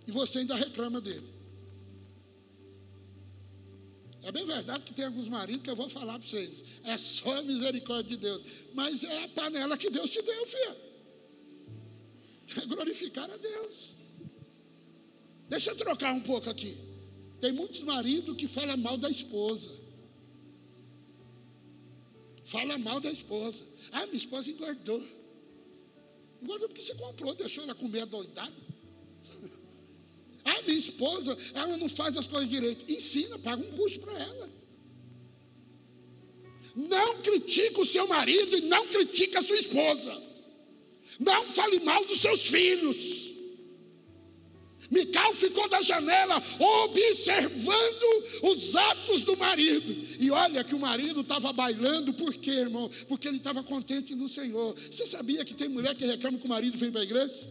E 0.08 0.12
você 0.12 0.40
ainda 0.40 0.56
reclama 0.56 1.02
dele. 1.02 1.34
É 4.24 4.32
bem 4.32 4.46
verdade 4.46 4.86
que 4.86 4.94
tem 4.94 5.06
alguns 5.06 5.28
maridos 5.28 5.64
que 5.64 5.70
eu 5.70 5.76
vou 5.76 5.90
falar 5.90 6.18
para 6.18 6.28
vocês. 6.28 6.64
É 6.86 6.98
só 6.98 7.40
a 7.40 7.42
misericórdia 7.42 8.16
de 8.16 8.18
Deus. 8.18 8.42
Mas 8.74 9.04
é 9.04 9.24
a 9.26 9.28
panela 9.30 9.78
que 9.78 9.90
Deus 9.90 10.10
te 10.10 10.22
deu, 10.22 10.48
filho. 10.48 10.76
É 12.56 12.66
glorificar 12.66 13.30
a 13.30 13.36
Deus. 13.36 13.90
Deixa 15.50 15.72
eu 15.72 15.76
trocar 15.76 16.14
um 16.14 16.22
pouco 16.22 16.50
aqui. 16.50 16.78
Tem 17.42 17.52
muitos 17.52 17.82
maridos 17.82 18.38
que 18.38 18.48
falam 18.48 18.78
mal 18.78 18.98
da 18.98 19.10
esposa. 19.10 19.83
Fala 22.44 22.78
mal 22.78 23.00
da 23.00 23.12
esposa. 23.12 23.60
Ah, 23.92 24.06
minha 24.06 24.18
esposa 24.18 24.50
engordou. 24.50 25.02
Engordou 26.42 26.68
porque 26.68 26.82
você 26.82 26.96
comprou, 26.96 27.34
deixou 27.34 27.64
ela 27.64 27.76
comer 27.76 28.06
doidada. 28.06 28.54
Ah, 30.46 30.62
minha 30.64 30.78
esposa, 30.78 31.38
ela 31.54 31.78
não 31.78 31.88
faz 31.88 32.18
as 32.18 32.28
coisas 32.28 32.50
direito. 32.50 32.84
Ensina, 32.92 33.40
paga 33.40 33.64
um 33.64 33.72
curso 33.78 33.98
para 34.02 34.12
ela. 34.12 34.50
Não 36.76 37.22
critique 37.22 37.80
o 37.80 37.86
seu 37.86 38.06
marido 38.08 38.58
e 38.58 38.62
não 38.64 38.86
critique 38.88 39.38
a 39.38 39.42
sua 39.42 39.58
esposa. 39.58 40.22
Não 41.18 41.48
fale 41.48 41.80
mal 41.80 42.04
dos 42.04 42.20
seus 42.20 42.42
filhos. 42.42 43.33
Mical 44.92 45.34
ficou 45.34 45.68
da 45.70 45.82
janela 45.82 46.42
observando 46.60 48.26
os 48.44 48.76
atos 48.76 49.24
do 49.24 49.36
marido. 49.38 49.94
E 50.20 50.30
olha 50.32 50.64
que 50.64 50.76
o 50.76 50.80
marido 50.80 51.22
estava 51.22 51.52
bailando, 51.54 52.14
por 52.14 52.34
quê, 52.36 52.52
irmão? 52.52 52.90
Porque 53.08 53.28
ele 53.28 53.38
estava 53.38 53.64
contente 53.64 54.16
no 54.16 54.30
Senhor. 54.30 54.76
Você 54.76 55.06
sabia 55.06 55.44
que 55.46 55.54
tem 55.54 55.70
mulher 55.70 55.96
que 55.96 56.06
reclama 56.06 56.38
que 56.38 56.46
o 56.46 56.50
marido 56.50 56.78
vem 56.78 56.92
para 56.92 57.02
a 57.02 57.04
igreja? 57.04 57.50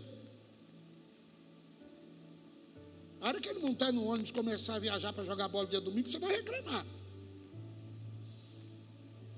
A 3.21 3.29
hora 3.29 3.41
que 3.41 3.49
ele 3.49 3.61
montar 3.61 3.93
no 3.93 4.05
ônibus 4.05 4.33
começar 4.33 4.75
a 4.75 4.79
viajar 4.81 5.13
para 5.13 5.25
jogar 5.25 5.47
bola 5.47 5.67
dia 5.67 5.81
domingo, 5.81 6.09
você 6.09 6.19
vai 6.19 6.35
reclamar. 6.35 6.85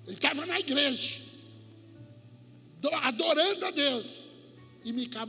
Ele 0.07 0.17
estava 0.17 0.47
na 0.47 0.59
igreja, 0.59 1.21
adorando 3.03 3.67
a 3.67 3.71
Deus. 3.71 4.24
E 4.85 4.93
Mical 4.93 5.27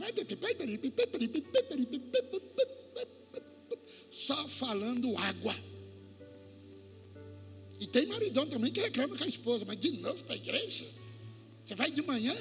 só 4.10 4.48
falando 4.48 5.16
água. 5.16 5.56
E 7.78 7.86
tem 7.86 8.06
maridão 8.06 8.46
também 8.46 8.72
que 8.72 8.80
reclama 8.80 9.16
com 9.16 9.24
a 9.24 9.26
esposa, 9.26 9.64
mas 9.64 9.78
de 9.78 9.92
novo 9.92 10.22
para 10.24 10.34
a 10.34 10.36
igreja? 10.36 10.86
Você 11.64 11.74
vai 11.74 11.90
de 11.90 12.02
manhã? 12.02 12.34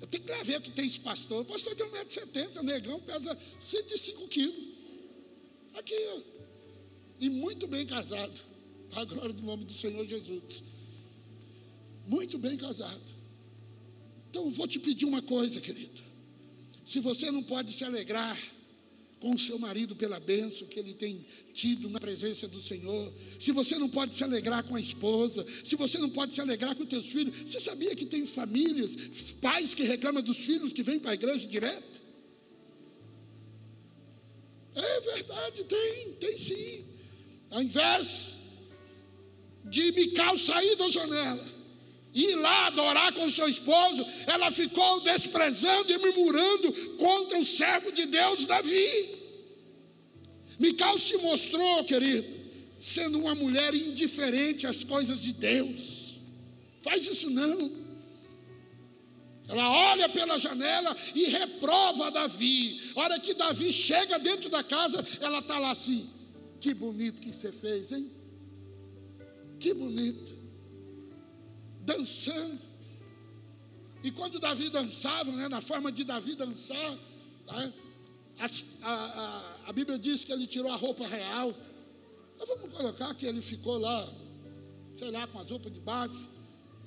Eu 0.00 0.06
tenho 0.06 0.24
que 0.24 0.30
lá 0.30 0.42
ver 0.42 0.60
que 0.60 0.70
tem 0.70 0.86
esse 0.86 1.00
pastor. 1.00 1.42
O 1.42 1.44
pastor 1.44 1.74
tem 1.74 1.86
1,70m, 1.86 2.62
negão, 2.62 3.00
pesa 3.00 3.38
105 3.60 4.28
quilos. 4.28 4.70
Aqui, 5.74 5.94
ó. 5.94 6.20
E 7.20 7.28
muito 7.28 7.66
bem 7.66 7.86
casado. 7.86 8.40
Para 8.90 9.02
a 9.02 9.04
glória 9.04 9.32
do 9.32 9.42
nome 9.42 9.64
do 9.64 9.74
Senhor 9.74 10.06
Jesus. 10.06 10.62
Muito 12.06 12.38
bem 12.38 12.56
casado. 12.56 13.02
Então 14.30 14.44
eu 14.44 14.50
vou 14.50 14.66
te 14.66 14.78
pedir 14.78 15.04
uma 15.04 15.22
coisa, 15.22 15.60
querido. 15.60 16.09
Se 16.90 16.98
você 16.98 17.30
não 17.30 17.40
pode 17.40 17.72
se 17.72 17.84
alegrar 17.84 18.36
com 19.20 19.32
o 19.32 19.38
seu 19.38 19.56
marido 19.60 19.94
pela 19.94 20.18
bênção 20.18 20.66
que 20.66 20.76
ele 20.76 20.92
tem 20.92 21.24
tido 21.54 21.88
na 21.88 22.00
presença 22.00 22.48
do 22.48 22.60
Senhor, 22.60 23.12
se 23.38 23.52
você 23.52 23.78
não 23.78 23.88
pode 23.88 24.12
se 24.12 24.24
alegrar 24.24 24.64
com 24.64 24.74
a 24.74 24.80
esposa, 24.80 25.46
se 25.64 25.76
você 25.76 25.98
não 25.98 26.10
pode 26.10 26.34
se 26.34 26.40
alegrar 26.40 26.74
com 26.74 26.82
os 26.82 26.88
teus 26.88 27.06
filhos, 27.06 27.48
você 27.48 27.60
sabia 27.60 27.94
que 27.94 28.04
tem 28.04 28.26
famílias, 28.26 28.96
pais 29.40 29.72
que 29.72 29.84
reclamam 29.84 30.20
dos 30.20 30.38
filhos 30.38 30.72
que 30.72 30.82
vêm 30.82 30.98
para 30.98 31.12
a 31.12 31.14
igreja 31.14 31.46
direto? 31.46 32.00
É 34.74 35.00
verdade, 35.12 35.62
tem, 35.62 36.12
tem 36.14 36.38
sim. 36.38 36.84
Ao 37.52 37.62
invés 37.62 38.38
de 39.64 39.92
Mical 39.92 40.36
sair 40.36 40.74
da 40.74 40.88
janela, 40.88 41.59
ir 42.14 42.34
lá 42.36 42.66
adorar 42.66 43.12
com 43.12 43.28
seu 43.28 43.48
esposo, 43.48 44.04
ela 44.26 44.50
ficou 44.50 45.00
desprezando 45.00 45.92
e 45.92 45.98
murmurando 45.98 46.72
contra 46.96 47.38
o 47.38 47.44
servo 47.44 47.92
de 47.92 48.06
Deus 48.06 48.46
Davi. 48.46 49.20
Mical 50.58 50.98
se 50.98 51.16
mostrou, 51.18 51.84
querido, 51.84 52.26
sendo 52.80 53.18
uma 53.18 53.34
mulher 53.34 53.74
indiferente 53.74 54.66
às 54.66 54.84
coisas 54.84 55.20
de 55.20 55.32
Deus. 55.32 56.18
Faz 56.82 57.06
isso 57.06 57.30
não. 57.30 57.80
Ela 59.48 59.68
olha 59.92 60.08
pela 60.08 60.38
janela 60.38 60.96
e 61.14 61.24
reprova 61.24 62.10
Davi. 62.10 62.80
A 62.94 63.00
hora 63.00 63.20
que 63.20 63.34
Davi 63.34 63.72
chega 63.72 64.18
dentro 64.18 64.48
da 64.48 64.62
casa, 64.62 65.04
ela 65.20 65.38
está 65.38 65.58
lá 65.58 65.70
assim: 65.70 66.08
Que 66.60 66.72
bonito 66.72 67.20
que 67.20 67.32
você 67.32 67.50
fez, 67.50 67.90
hein? 67.90 68.10
Que 69.58 69.74
bonito 69.74 70.39
dançando. 71.90 72.58
E 74.02 74.10
quando 74.10 74.38
Davi 74.38 74.70
dançava, 74.70 75.30
né, 75.32 75.48
na 75.48 75.60
forma 75.60 75.92
de 75.92 76.04
Davi 76.04 76.34
dançar, 76.34 76.98
tá, 77.46 77.72
a, 78.38 78.90
a, 78.90 79.54
a, 79.66 79.72
Bíblia 79.72 79.98
diz 79.98 80.24
que 80.24 80.32
ele 80.32 80.46
tirou 80.46 80.72
a 80.72 80.76
roupa 80.76 81.06
real. 81.06 81.54
Então 82.34 82.46
vamos 82.46 82.74
colocar 82.74 83.14
que 83.14 83.26
ele 83.26 83.42
ficou 83.42 83.76
lá, 83.78 84.08
sei 84.98 85.10
lá, 85.10 85.26
com 85.26 85.38
as 85.38 85.50
roupas 85.50 85.72
de 85.72 85.80
baixo 85.80 86.28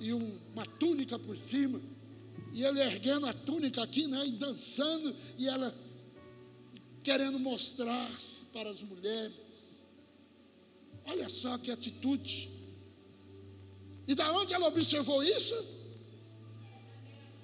e 0.00 0.12
um, 0.12 0.40
uma 0.52 0.66
túnica 0.66 1.18
por 1.18 1.36
cima. 1.36 1.80
E 2.52 2.64
ele 2.64 2.80
erguendo 2.80 3.26
a 3.26 3.32
túnica 3.32 3.82
aqui, 3.82 4.06
né, 4.06 4.26
e 4.26 4.32
dançando, 4.32 5.14
e 5.38 5.46
ela 5.46 5.74
querendo 7.02 7.38
mostrar-se 7.38 8.42
para 8.52 8.70
as 8.70 8.82
mulheres. 8.82 9.84
Olha 11.04 11.28
só 11.28 11.58
que 11.58 11.70
atitude. 11.70 12.53
E 14.06 14.14
da 14.14 14.30
onde 14.32 14.52
ela 14.52 14.66
observou 14.66 15.22
isso? 15.22 15.54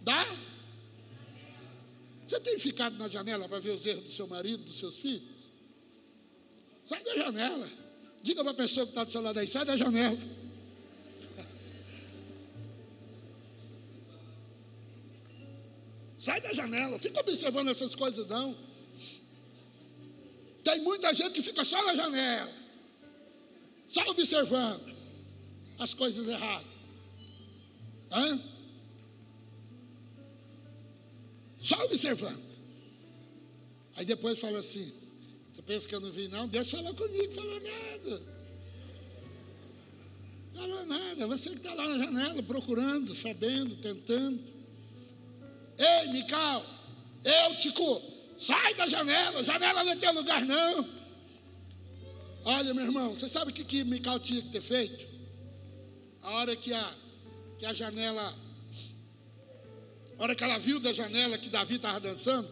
Da? 0.02 0.26
Você 2.26 2.38
tem 2.40 2.58
ficado 2.58 2.96
na 2.96 3.08
janela 3.08 3.48
para 3.48 3.58
ver 3.58 3.70
os 3.70 3.84
erros 3.86 4.04
do 4.04 4.10
seu 4.10 4.26
marido, 4.26 4.64
dos 4.64 4.78
seus 4.78 4.96
filhos? 4.96 5.50
Sai 6.84 7.02
da 7.02 7.14
janela. 7.14 7.68
Diga 8.22 8.42
para 8.42 8.52
a 8.52 8.56
pessoa 8.56 8.84
que 8.84 8.92
está 8.92 9.04
do 9.04 9.12
seu 9.12 9.22
lado 9.22 9.38
aí, 9.38 9.46
sai 9.48 9.64
da 9.64 9.76
janela. 9.76 10.18
Sai 16.18 16.38
da 16.42 16.52
janela, 16.52 16.98
fica 16.98 17.18
observando 17.20 17.68
essas 17.70 17.94
coisas 17.94 18.26
não. 18.26 18.54
Tem 20.62 20.78
muita 20.82 21.14
gente 21.14 21.32
que 21.32 21.42
fica 21.42 21.64
só 21.64 21.82
na 21.82 21.94
janela, 21.94 22.52
só 23.88 24.02
observando 24.02 24.99
as 25.80 25.94
coisas 25.94 26.28
erradas. 26.28 26.66
Hã? 28.12 28.40
Só 31.58 31.82
observando. 31.84 32.42
Aí 33.96 34.04
depois 34.04 34.38
fala 34.38 34.58
assim: 34.58 34.92
Você 35.52 35.62
pensa 35.62 35.88
que 35.88 35.94
eu 35.94 36.00
não 36.00 36.12
vi, 36.12 36.28
não? 36.28 36.46
Deus 36.46 36.70
falou 36.70 36.94
comigo, 36.94 37.32
falou 37.32 37.60
nada. 37.60 38.22
Falou 40.54 40.86
nada. 40.86 41.26
Você 41.26 41.50
que 41.50 41.56
está 41.56 41.72
lá 41.74 41.88
na 41.88 42.04
janela 42.04 42.42
procurando, 42.42 43.16
sabendo, 43.16 43.74
tentando. 43.76 44.38
Ei, 45.78 46.12
Mical, 46.12 46.62
Eutico, 47.24 48.02
sai 48.38 48.74
da 48.74 48.86
janela, 48.86 49.42
janela 49.42 49.82
não 49.82 49.92
é 49.92 49.96
teu 49.96 50.12
lugar, 50.12 50.44
não. 50.44 50.86
Olha, 52.44 52.74
meu 52.74 52.84
irmão, 52.84 53.14
você 53.14 53.28
sabe 53.30 53.50
o 53.50 53.54
que, 53.54 53.64
que 53.64 53.82
Mical 53.84 54.20
tinha 54.20 54.42
que 54.42 54.50
ter 54.50 54.60
feito? 54.60 55.09
A 56.22 56.30
hora 56.30 56.56
que 56.56 56.72
a, 56.72 56.94
que 57.58 57.66
a 57.66 57.72
janela, 57.72 58.34
a 60.18 60.22
hora 60.22 60.34
que 60.34 60.44
ela 60.44 60.58
viu 60.58 60.78
da 60.80 60.92
janela 60.92 61.38
que 61.38 61.48
Davi 61.48 61.76
estava 61.76 62.00
dançando, 62.00 62.48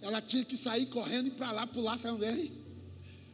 ela 0.00 0.20
tinha 0.20 0.44
que 0.44 0.56
sair 0.56 0.86
correndo 0.86 1.28
e 1.28 1.30
para 1.30 1.52
lá 1.52 1.66
pular 1.66 1.98
também. 1.98 2.52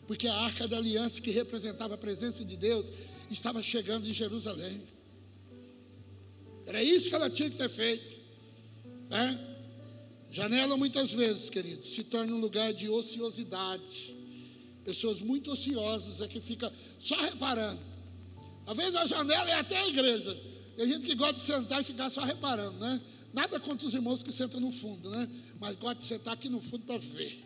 Porque 0.06 0.26
a 0.26 0.34
arca 0.34 0.66
da 0.66 0.78
aliança, 0.78 1.20
que 1.20 1.30
representava 1.30 1.94
a 1.94 1.98
presença 1.98 2.44
de 2.44 2.56
Deus, 2.56 2.86
estava 3.30 3.62
chegando 3.62 4.08
em 4.08 4.12
Jerusalém. 4.12 4.82
Era 6.66 6.82
isso 6.82 7.08
que 7.08 7.14
ela 7.14 7.30
tinha 7.30 7.50
que 7.50 7.56
ter 7.56 7.68
feito. 7.68 8.18
Né? 9.08 9.56
Janela, 10.30 10.76
muitas 10.76 11.10
vezes, 11.12 11.48
querido, 11.48 11.84
se 11.84 12.04
torna 12.04 12.34
um 12.34 12.40
lugar 12.40 12.72
de 12.72 12.88
ociosidade. 12.88 14.14
Pessoas 14.84 15.20
muito 15.20 15.50
ociosas 15.50 16.20
é 16.20 16.28
que 16.28 16.40
fica 16.40 16.72
só 16.98 17.16
reparando. 17.16 17.80
Às 18.68 18.76
vezes 18.76 18.96
a 18.96 19.06
janela 19.06 19.50
é 19.50 19.54
até 19.54 19.78
a 19.78 19.88
igreja. 19.88 20.38
Tem 20.76 20.86
gente 20.86 21.06
que 21.06 21.14
gosta 21.14 21.32
de 21.32 21.40
sentar 21.40 21.80
e 21.80 21.84
ficar 21.84 22.10
só 22.10 22.22
reparando, 22.22 22.78
né? 22.78 23.00
Nada 23.32 23.58
contra 23.58 23.86
os 23.86 23.94
irmãos 23.94 24.22
que 24.22 24.30
sentam 24.30 24.60
no 24.60 24.70
fundo, 24.70 25.08
né? 25.08 25.26
Mas 25.58 25.74
gosta 25.76 26.02
de 26.02 26.04
sentar 26.04 26.34
aqui 26.34 26.50
no 26.50 26.60
fundo 26.60 26.84
para 26.84 26.98
ver. 26.98 27.44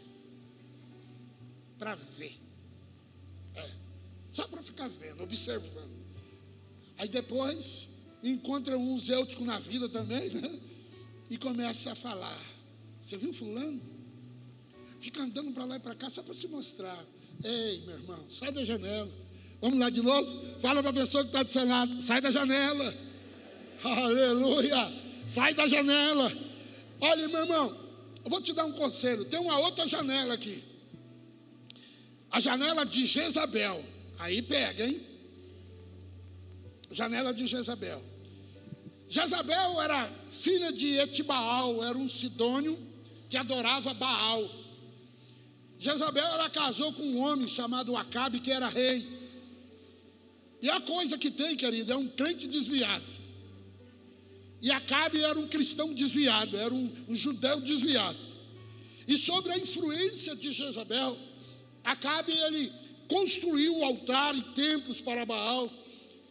Para 1.78 1.94
ver. 1.94 2.36
É. 3.54 3.70
Só 4.32 4.48
para 4.48 4.64
ficar 4.64 4.88
vendo, 4.88 5.22
observando. 5.22 5.92
Aí 6.98 7.06
depois 7.06 7.88
encontra 8.20 8.76
um 8.76 8.98
zêutico 8.98 9.44
na 9.44 9.60
vida 9.60 9.88
também, 9.88 10.28
né? 10.28 10.60
E 11.30 11.38
começa 11.38 11.92
a 11.92 11.94
falar. 11.94 12.42
Você 13.00 13.16
viu 13.16 13.32
fulano? 13.32 13.80
Fica 14.98 15.22
andando 15.22 15.52
para 15.52 15.66
lá 15.66 15.76
e 15.76 15.80
para 15.80 15.94
cá 15.94 16.10
só 16.10 16.20
para 16.20 16.34
se 16.34 16.48
mostrar. 16.48 17.06
Ei, 17.44 17.80
meu 17.82 17.94
irmão, 17.94 18.26
sai 18.28 18.50
da 18.50 18.64
janela. 18.64 19.31
Vamos 19.62 19.78
lá 19.78 19.88
de 19.88 20.02
novo? 20.02 20.58
Fala 20.60 20.82
para 20.82 20.90
a 20.90 20.94
pessoa 20.94 21.22
que 21.22 21.28
está 21.28 21.44
do 21.44 21.52
seu 21.52 21.64
lado, 21.64 22.02
sai 22.02 22.20
da 22.20 22.32
janela. 22.32 22.94
Aleluia. 23.84 24.92
Sai 25.26 25.54
da 25.54 25.68
janela. 25.68 26.32
Olha, 27.00 27.28
meu 27.28 27.40
irmão, 27.42 27.76
eu 28.24 28.30
vou 28.30 28.40
te 28.40 28.52
dar 28.52 28.64
um 28.64 28.72
conselho. 28.72 29.24
Tem 29.24 29.38
uma 29.38 29.58
outra 29.60 29.86
janela 29.86 30.34
aqui. 30.34 30.64
A 32.28 32.40
janela 32.40 32.84
de 32.84 33.06
Jezabel. 33.06 33.84
Aí 34.18 34.42
pega, 34.42 34.84
hein? 34.84 35.00
Janela 36.90 37.32
de 37.32 37.46
Jezabel. 37.46 38.02
Jezabel 39.08 39.80
era 39.80 40.10
filha 40.28 40.72
de 40.72 40.96
Etibaal, 40.96 41.84
era 41.84 41.96
um 41.96 42.08
sidônio 42.08 42.78
que 43.28 43.36
adorava 43.36 43.94
Baal. 43.94 44.50
Jezabel 45.78 46.24
ela 46.24 46.50
casou 46.50 46.92
com 46.92 47.02
um 47.02 47.20
homem 47.20 47.46
chamado 47.46 47.96
Acabe, 47.96 48.40
que 48.40 48.50
era 48.50 48.68
rei. 48.68 49.21
E 50.62 50.70
a 50.70 50.80
coisa 50.80 51.18
que 51.18 51.28
tem, 51.28 51.56
querido, 51.56 51.92
é 51.92 51.96
um 51.96 52.06
crente 52.06 52.46
desviado. 52.46 53.04
E 54.60 54.70
Acabe 54.70 55.20
era 55.20 55.36
um 55.36 55.48
cristão 55.48 55.92
desviado, 55.92 56.56
era 56.56 56.72
um, 56.72 56.90
um 57.08 57.16
judeu 57.16 57.60
desviado. 57.60 58.16
E 59.08 59.16
sobre 59.16 59.52
a 59.52 59.58
influência 59.58 60.36
de 60.36 60.52
Jezabel, 60.52 61.18
Acabe 61.82 62.32
ele 62.32 62.72
construiu 63.08 63.82
altar 63.82 64.36
e 64.36 64.42
templos 64.54 65.00
para 65.00 65.26
Baal. 65.26 65.68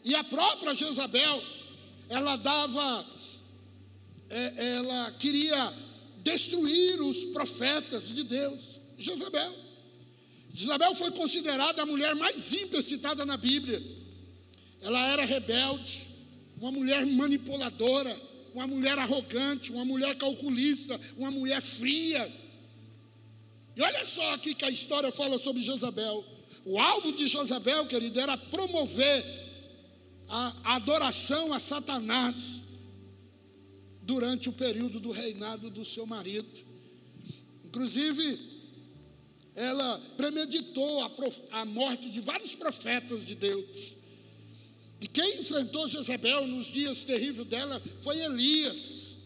E 0.01 0.15
a 0.15 0.23
própria 0.23 0.73
Jezabel, 0.73 1.43
ela 2.07 2.37
dava, 2.37 3.05
é, 4.29 4.75
ela 4.75 5.11
queria 5.19 5.73
destruir 6.23 7.01
os 7.01 7.25
profetas 7.25 8.07
de 8.07 8.23
Deus. 8.23 8.61
Jezabel. 8.97 9.53
Jezabel 10.53 10.95
foi 10.95 11.11
considerada 11.11 11.81
a 11.81 11.85
mulher 11.85 12.15
mais 12.15 12.53
ímpia 12.53 12.81
citada 12.81 13.25
na 13.25 13.35
Bíblia. 13.35 13.99
Ela 14.81 15.07
era 15.07 15.25
rebelde, 15.25 16.07
uma 16.57 16.71
mulher 16.71 17.05
manipuladora, 17.05 18.15
uma 18.53 18.67
mulher 18.67 18.97
arrogante, 18.97 19.71
uma 19.71 19.85
mulher 19.85 20.17
calculista, 20.17 20.99
uma 21.17 21.31
mulher 21.31 21.61
fria. 21.61 22.31
E 23.75 23.81
olha 23.81 24.03
só 24.03 24.33
aqui 24.33 24.53
que 24.53 24.65
a 24.65 24.69
história 24.69 25.11
fala 25.11 25.39
sobre 25.39 25.61
Jezabel. 25.63 26.23
O 26.65 26.79
alvo 26.79 27.11
de 27.11 27.27
Jezabel, 27.27 27.85
querido, 27.87 28.19
era 28.19 28.37
promover 28.37 29.23
a 30.27 30.75
adoração 30.75 31.53
a 31.53 31.59
Satanás 31.59 32.61
durante 34.01 34.49
o 34.49 34.53
período 34.53 34.99
do 34.99 35.11
reinado 35.11 35.69
do 35.69 35.85
seu 35.85 36.05
marido. 36.05 36.49
Inclusive, 37.63 38.39
ela 39.55 40.01
premeditou 40.17 41.03
a, 41.03 41.11
a 41.51 41.65
morte 41.65 42.09
de 42.09 42.19
vários 42.19 42.55
profetas 42.55 43.25
de 43.25 43.35
Deus. 43.35 44.00
E 45.01 45.07
quem 45.07 45.39
enfrentou 45.39 45.89
Jezabel 45.89 46.45
nos 46.45 46.67
dias 46.67 47.03
terríveis 47.03 47.47
dela 47.47 47.81
foi 48.01 48.21
Elias. 48.21 49.17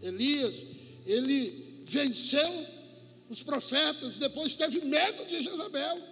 Elias, 0.00 0.64
ele 1.04 1.82
venceu 1.84 2.66
os 3.28 3.42
profetas, 3.42 4.16
depois 4.16 4.54
teve 4.54 4.80
medo 4.80 5.26
de 5.26 5.42
Jezabel. 5.42 6.02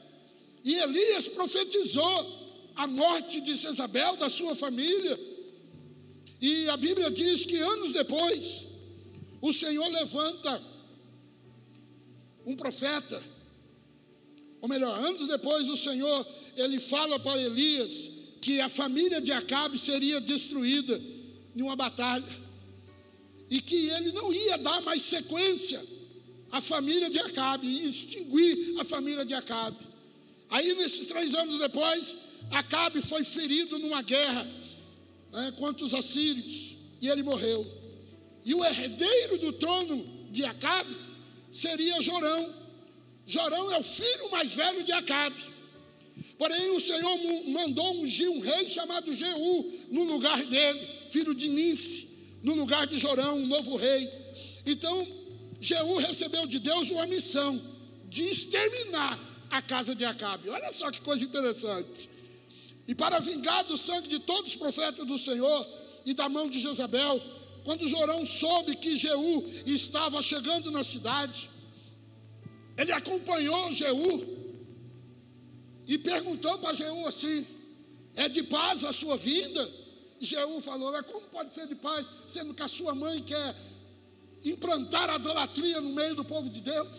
E 0.62 0.74
Elias 0.74 1.28
profetizou 1.28 2.72
a 2.76 2.86
morte 2.86 3.40
de 3.40 3.56
Jezabel, 3.56 4.18
da 4.18 4.28
sua 4.28 4.54
família. 4.54 5.18
E 6.38 6.68
a 6.68 6.76
Bíblia 6.76 7.10
diz 7.10 7.46
que 7.46 7.56
anos 7.56 7.92
depois, 7.92 8.66
o 9.40 9.50
Senhor 9.50 9.88
levanta 9.88 10.62
um 12.44 12.54
profeta, 12.54 13.22
ou 14.60 14.68
melhor, 14.68 14.98
anos 14.98 15.26
depois 15.26 15.66
o 15.70 15.76
Senhor, 15.76 16.26
ele 16.54 16.78
fala 16.78 17.18
para 17.18 17.40
Elias 17.40 18.09
que 18.40 18.60
a 18.60 18.68
família 18.68 19.20
de 19.20 19.32
Acabe 19.32 19.78
seria 19.78 20.20
destruída 20.20 21.00
em 21.54 21.62
uma 21.62 21.76
batalha 21.76 22.24
e 23.48 23.60
que 23.60 23.88
ele 23.90 24.12
não 24.12 24.32
ia 24.32 24.56
dar 24.56 24.80
mais 24.82 25.02
sequência 25.02 25.82
à 26.50 26.60
família 26.60 27.10
de 27.10 27.18
Acabe, 27.18 27.66
ia 27.66 27.88
extinguir 27.88 28.78
a 28.78 28.84
família 28.84 29.24
de 29.24 29.34
Acabe. 29.34 29.76
Aí, 30.48 30.74
nesses 30.74 31.06
três 31.06 31.34
anos 31.34 31.58
depois, 31.58 32.16
Acabe 32.50 33.00
foi 33.02 33.24
ferido 33.24 33.78
numa 33.78 34.02
guerra 34.02 34.48
né, 35.32 35.52
contra 35.58 35.84
os 35.84 35.94
assírios 35.94 36.76
e 37.00 37.08
ele 37.08 37.22
morreu. 37.22 37.66
E 38.44 38.54
o 38.54 38.64
herdeiro 38.64 39.38
do 39.38 39.52
trono 39.52 40.28
de 40.30 40.44
Acabe 40.44 40.96
seria 41.52 42.00
Jorão. 42.00 42.54
Jorão 43.26 43.72
é 43.72 43.78
o 43.78 43.82
filho 43.82 44.30
mais 44.30 44.52
velho 44.54 44.82
de 44.82 44.92
Acabe. 44.92 45.40
Porém, 46.40 46.70
o 46.70 46.80
Senhor 46.80 47.18
mandou 47.48 48.00
ungir 48.00 48.30
um 48.30 48.40
rei 48.40 48.66
chamado 48.66 49.12
Jeú 49.12 49.72
no 49.90 50.04
lugar 50.04 50.42
dele, 50.46 50.88
filho 51.10 51.34
de 51.34 51.50
Nice, 51.50 52.08
no 52.42 52.54
lugar 52.54 52.86
de 52.86 52.98
Jorão, 52.98 53.36
um 53.36 53.46
novo 53.46 53.76
rei. 53.76 54.10
Então, 54.64 55.06
Jeú 55.60 55.98
recebeu 55.98 56.46
de 56.46 56.58
Deus 56.58 56.90
uma 56.90 57.06
missão 57.06 57.60
de 58.08 58.22
exterminar 58.22 59.20
a 59.50 59.60
casa 59.60 59.94
de 59.94 60.02
Acabe. 60.02 60.48
Olha 60.48 60.72
só 60.72 60.90
que 60.90 61.02
coisa 61.02 61.22
interessante. 61.22 62.08
E 62.88 62.94
para 62.94 63.18
vingar 63.18 63.64
do 63.64 63.76
sangue 63.76 64.08
de 64.08 64.20
todos 64.20 64.52
os 64.52 64.56
profetas 64.56 65.06
do 65.06 65.18
Senhor 65.18 65.68
e 66.06 66.14
da 66.14 66.26
mão 66.26 66.48
de 66.48 66.58
Jezabel, 66.58 67.20
quando 67.64 67.86
Jorão 67.86 68.24
soube 68.24 68.76
que 68.76 68.96
Jeú 68.96 69.44
estava 69.66 70.22
chegando 70.22 70.70
na 70.70 70.82
cidade, 70.82 71.50
ele 72.78 72.92
acompanhou 72.92 73.74
Jeú 73.74 74.39
e 75.90 75.98
perguntou 75.98 76.56
para 76.60 76.72
Jeú 76.72 77.04
assim: 77.04 77.44
É 78.14 78.28
de 78.28 78.44
paz 78.44 78.84
a 78.84 78.92
sua 78.92 79.16
vida? 79.16 79.68
Jeú 80.20 80.60
falou: 80.60 80.92
Mas 80.92 81.04
como 81.04 81.26
pode 81.30 81.52
ser 81.52 81.66
de 81.66 81.74
paz, 81.74 82.08
sendo 82.28 82.54
que 82.54 82.62
a 82.62 82.68
sua 82.68 82.94
mãe 82.94 83.20
quer 83.20 83.56
implantar 84.44 85.10
a 85.10 85.16
idolatria 85.16 85.80
no 85.80 85.92
meio 85.92 86.14
do 86.14 86.24
povo 86.24 86.48
de 86.48 86.60
Deus? 86.60 86.96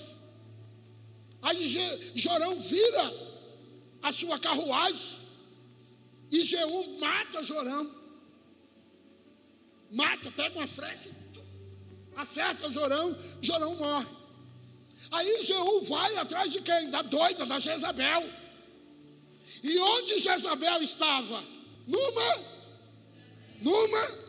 Aí 1.42 1.70
Jorão 2.16 2.58
vira 2.58 3.14
a 4.04 4.12
sua 4.12 4.38
carruagem 4.38 5.20
e 6.30 6.44
Jeú 6.44 7.00
mata 7.00 7.42
Jorão. 7.44 7.90
Mata, 9.90 10.30
pega 10.32 10.60
uma 10.60 10.68
flecha, 10.68 11.10
acerta 12.18 12.70
Jorão, 12.70 13.18
Jorão 13.42 13.74
morre. 13.76 14.08
Aí 15.10 15.46
Jeú 15.46 15.80
vai 15.82 16.14
atrás 16.18 16.52
de 16.52 16.60
quem? 16.60 16.90
Da 16.90 17.02
doida, 17.02 17.46
da 17.46 17.58
Jezabel. 17.58 18.41
E 19.64 19.78
onde 19.80 20.20
Jezabel 20.20 20.82
estava? 20.82 21.44
Numa? 21.88 22.40
Numa? 23.62 24.22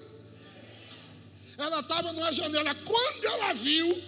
Ela 1.57 1.81
estava 1.81 2.13
numa 2.13 2.33
janela. 2.33 2.75
Quando 2.75 3.25
ela 3.25 3.53
viu 3.53 4.03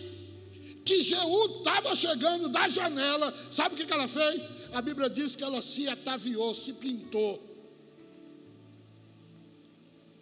que 0.85 1.03
Jeú 1.03 1.59
estava 1.59 1.95
chegando 1.95 2.49
da 2.49 2.69
janela, 2.69 3.35
sabe 3.51 3.75
o 3.75 3.79
que, 3.79 3.87
que 3.87 3.93
ela 3.93 4.07
fez? 4.07 4.49
A 4.73 4.83
Bíblia 4.83 5.09
diz 5.09 5.35
que 5.35 5.43
ela 5.43 5.63
se 5.63 5.89
ataviou, 5.89 6.55
se 6.55 6.73
pintou. 6.75 7.43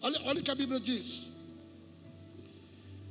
Olha, 0.00 0.20
olha 0.24 0.40
o 0.40 0.42
que 0.42 0.50
a 0.50 0.54
Bíblia 0.54 0.78
diz. 0.78 1.30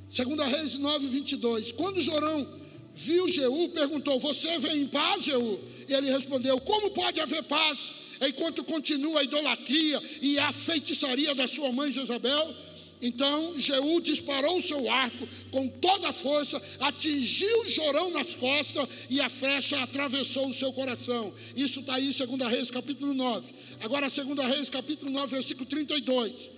Segunda 0.09 0.45
Reis 0.45 0.77
9, 0.77 1.07
22. 1.07 1.71
Quando 1.71 2.01
Jorão 2.01 2.47
viu 2.91 3.27
Jeú, 3.29 3.69
perguntou: 3.69 4.19
Você 4.19 4.59
vem 4.59 4.81
em 4.81 4.87
paz, 4.87 5.23
Jeú? 5.23 5.59
Ele 5.93 6.11
respondeu: 6.11 6.59
Como 6.61 6.91
pode 6.91 7.19
haver 7.19 7.43
paz 7.43 7.91
enquanto 8.21 8.63
continua 8.63 9.21
a 9.21 9.23
idolatria 9.23 10.01
e 10.21 10.37
a 10.39 10.51
feitiçaria 10.51 11.33
da 11.35 11.47
sua 11.47 11.71
mãe 11.71 11.91
Jezabel? 11.91 12.55
Então 13.01 13.59
Jeú 13.59 13.99
disparou 13.99 14.57
o 14.57 14.61
seu 14.61 14.89
arco 14.89 15.27
com 15.49 15.67
toda 15.67 16.09
a 16.09 16.13
força, 16.13 16.61
atingiu 16.81 17.69
Jorão 17.69 18.11
nas 18.11 18.35
costas 18.35 18.87
e 19.09 19.19
a 19.19 19.27
flecha 19.27 19.81
atravessou 19.81 20.47
o 20.47 20.53
seu 20.53 20.71
coração. 20.71 21.33
Isso 21.55 21.79
está 21.79 21.95
aí, 21.95 22.13
2 22.13 22.51
Reis, 22.51 22.69
capítulo 22.69 23.13
9. 23.15 23.51
Agora, 23.81 24.07
2 24.07 24.47
Reis, 24.47 24.69
capítulo 24.69 25.09
9, 25.09 25.35
versículo 25.35 25.65
32. 25.65 26.51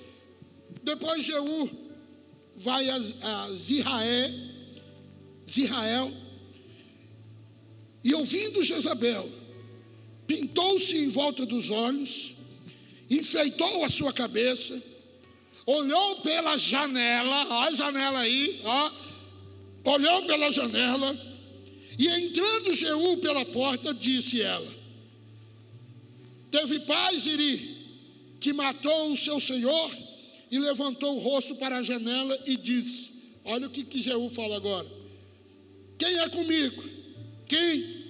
Depois 0.84 1.24
Jeú 1.24 1.70
vai 2.58 2.90
a, 2.90 2.96
a 2.96 3.50
Zirael, 5.46 6.12
e 8.04 8.14
ouvindo 8.14 8.64
Jezabel, 8.64 9.30
pintou-se 10.28 10.98
em 10.98 11.08
volta 11.08 11.46
dos 11.46 11.72
olhos, 11.72 12.34
enfeitou 13.10 13.84
a 13.84 13.90
sua 13.90 14.12
cabeça, 14.12 14.82
olhou 15.66 16.18
pela 16.18 16.58
janela, 16.58 17.48
ó 17.50 17.62
a 17.64 17.72
janela 17.72 18.20
aí, 18.20 18.60
ó, 18.64 18.92
olhou 19.86 20.24
pela 20.26 20.52
janela, 20.52 21.18
e 21.98 22.08
entrando 22.08 22.76
Jeú 22.76 23.18
pela 23.18 23.46
porta, 23.46 23.94
disse 23.94 24.42
ela: 24.42 24.68
Teve 26.52 26.80
paz, 26.82 27.26
Iri, 27.26 27.78
que 28.40 28.52
matou 28.52 29.14
o 29.14 29.18
seu 29.18 29.40
senhor, 29.40 29.92
e 30.52 30.60
levantou 30.60 31.16
o 31.16 31.20
rosto 31.20 31.56
para 31.56 31.78
a 31.78 31.84
janela 31.84 32.38
e 32.46 32.58
disse: 32.58 33.12
Olha 33.46 33.68
o 33.68 33.70
que, 33.70 33.84
que 33.84 34.02
Jeú 34.02 34.28
fala 34.30 34.56
agora. 34.56 34.88
Quem 35.98 36.20
é 36.20 36.30
comigo? 36.30 36.93
Quem? 37.54 38.04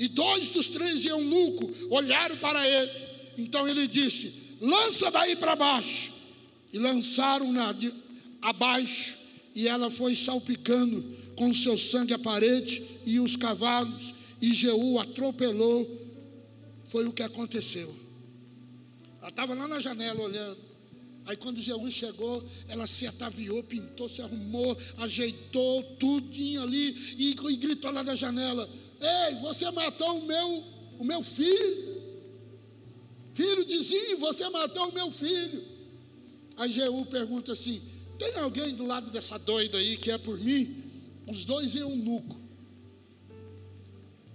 E 0.00 0.08
dois 0.08 0.50
dos 0.50 0.68
três 0.68 1.04
eunucos 1.06 1.86
olharam 1.90 2.36
para 2.38 2.66
ele. 2.66 2.90
Então 3.38 3.68
ele 3.68 3.86
disse: 3.86 4.32
Lança 4.60 5.12
daí 5.12 5.36
para 5.36 5.54
baixo. 5.54 6.12
E 6.72 6.78
lançaram-na 6.78 7.72
abaixo. 8.42 9.16
E 9.54 9.68
ela 9.68 9.90
foi 9.90 10.16
salpicando 10.16 11.04
com 11.36 11.54
seu 11.54 11.78
sangue 11.78 12.14
a 12.14 12.18
parede 12.18 12.82
e 13.06 13.20
os 13.20 13.36
cavalos. 13.36 14.12
E 14.42 14.52
Jeú 14.52 14.98
atropelou. 14.98 15.88
Foi 16.86 17.06
o 17.06 17.12
que 17.12 17.22
aconteceu. 17.22 17.94
Ela 19.20 19.28
estava 19.28 19.54
lá 19.54 19.68
na 19.68 19.78
janela 19.78 20.20
olhando. 20.20 20.69
Aí 21.26 21.36
quando 21.36 21.60
Jeú 21.60 21.90
chegou, 21.90 22.42
ela 22.68 22.86
se 22.86 23.06
ataviou, 23.06 23.62
pintou, 23.62 24.08
se 24.08 24.22
arrumou, 24.22 24.76
ajeitou 24.98 25.82
tudinho 25.96 26.62
ali 26.62 26.90
e, 27.16 27.30
e 27.30 27.56
gritou 27.56 27.90
lá 27.90 28.02
da 28.02 28.14
janela: 28.14 28.68
Ei, 29.00 29.36
você 29.36 29.70
matou 29.70 30.18
o 30.18 30.26
meu, 30.26 30.64
o 30.98 31.04
meu 31.04 31.22
filho. 31.22 32.00
Filho 33.32 33.64
de 33.64 34.16
você 34.16 34.48
matou 34.48 34.88
o 34.88 34.92
meu 34.92 35.10
filho. 35.10 35.64
Aí 36.56 36.72
Jeú 36.72 37.04
pergunta 37.06 37.52
assim: 37.52 37.82
Tem 38.18 38.34
alguém 38.36 38.74
do 38.74 38.86
lado 38.86 39.10
dessa 39.10 39.38
doida 39.38 39.78
aí 39.78 39.96
que 39.96 40.10
é 40.10 40.18
por 40.18 40.38
mim? 40.40 40.82
Os 41.28 41.44
dois 41.44 41.74
em 41.76 41.84
um 41.84 41.96
nuco. 41.96 42.40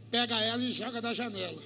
Pega 0.09 0.39
ela 0.41 0.63
e 0.63 0.71
joga 0.71 1.01
da 1.01 1.13
janela. 1.13 1.61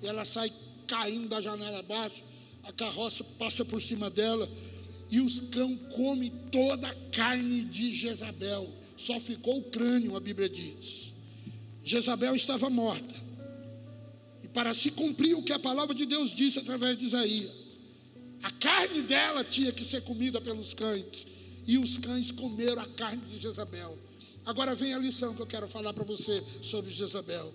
E 0.00 0.06
ela 0.06 0.24
sai 0.24 0.50
caindo 0.86 1.28
da 1.28 1.40
janela 1.40 1.80
abaixo 1.80 2.27
a 2.68 2.72
carroça 2.72 3.24
passa 3.24 3.64
por 3.64 3.80
cima 3.80 4.10
dela 4.10 4.46
e 5.10 5.20
os 5.20 5.40
cão 5.40 5.74
comem 5.96 6.30
toda 6.52 6.86
a 6.86 6.94
carne 7.10 7.62
de 7.64 7.96
Jezabel. 7.96 8.70
Só 8.94 9.18
ficou 9.18 9.58
o 9.58 9.62
crânio, 9.62 10.14
a 10.14 10.20
Bíblia 10.20 10.50
diz. 10.50 11.14
Jezabel 11.82 12.36
estava 12.36 12.68
morta. 12.68 13.14
E 14.44 14.48
para 14.48 14.74
se 14.74 14.90
cumprir 14.90 15.34
o 15.34 15.42
que 15.42 15.52
a 15.54 15.58
palavra 15.58 15.94
de 15.94 16.04
Deus 16.04 16.30
disse 16.30 16.58
através 16.58 16.98
de 16.98 17.06
Isaías, 17.06 17.50
a 18.42 18.50
carne 18.50 19.00
dela 19.00 19.42
tinha 19.42 19.72
que 19.72 19.82
ser 19.82 20.02
comida 20.02 20.38
pelos 20.38 20.74
cães. 20.74 21.26
E 21.66 21.78
os 21.78 21.96
cães 21.96 22.30
comeram 22.30 22.82
a 22.82 22.86
carne 22.86 23.22
de 23.30 23.40
Jezabel. 23.40 23.98
Agora 24.44 24.74
vem 24.74 24.92
a 24.92 24.98
lição 24.98 25.34
que 25.34 25.40
eu 25.40 25.46
quero 25.46 25.66
falar 25.66 25.94
para 25.94 26.04
você 26.04 26.42
sobre 26.62 26.90
Jezabel. 26.90 27.50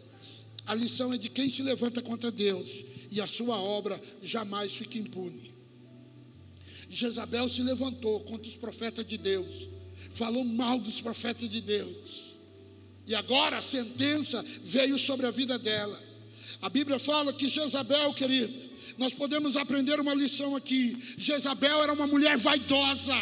A 0.66 0.74
lição 0.74 1.14
é 1.14 1.18
de 1.20 1.30
quem 1.30 1.52
se 1.52 1.62
levanta 1.62 2.02
contra 2.02 2.32
Deus 2.32 2.93
e 3.14 3.22
a 3.22 3.28
sua 3.28 3.62
obra 3.62 4.02
jamais 4.24 4.72
fica 4.74 4.98
impune. 4.98 5.54
Jezabel 6.90 7.48
se 7.48 7.62
levantou 7.62 8.20
contra 8.22 8.50
os 8.50 8.56
profetas 8.56 9.06
de 9.06 9.20
Deus, 9.20 9.70
falou 10.10 10.44
mal 10.44 10.80
dos 10.80 11.00
profetas 11.00 11.48
de 11.48 11.62
Deus, 11.62 12.34
e 13.06 13.14
agora 13.14 13.58
a 13.58 13.62
sentença 13.62 14.44
veio 14.64 14.98
sobre 14.98 15.28
a 15.28 15.32
vida 15.32 15.60
dela. 15.60 16.02
A 16.60 16.70
Bíblia 16.70 16.98
fala 16.98 17.32
que 17.32 17.48
Jezabel, 17.48 18.14
querido, 18.16 18.52
nós 18.98 19.14
podemos 19.14 19.56
aprender 19.56 20.00
uma 20.00 20.16
lição 20.16 20.56
aqui. 20.56 20.98
Jezabel 21.18 21.84
era 21.84 21.94
uma 21.94 22.08
mulher 22.08 22.38
vaidosa 22.38 23.14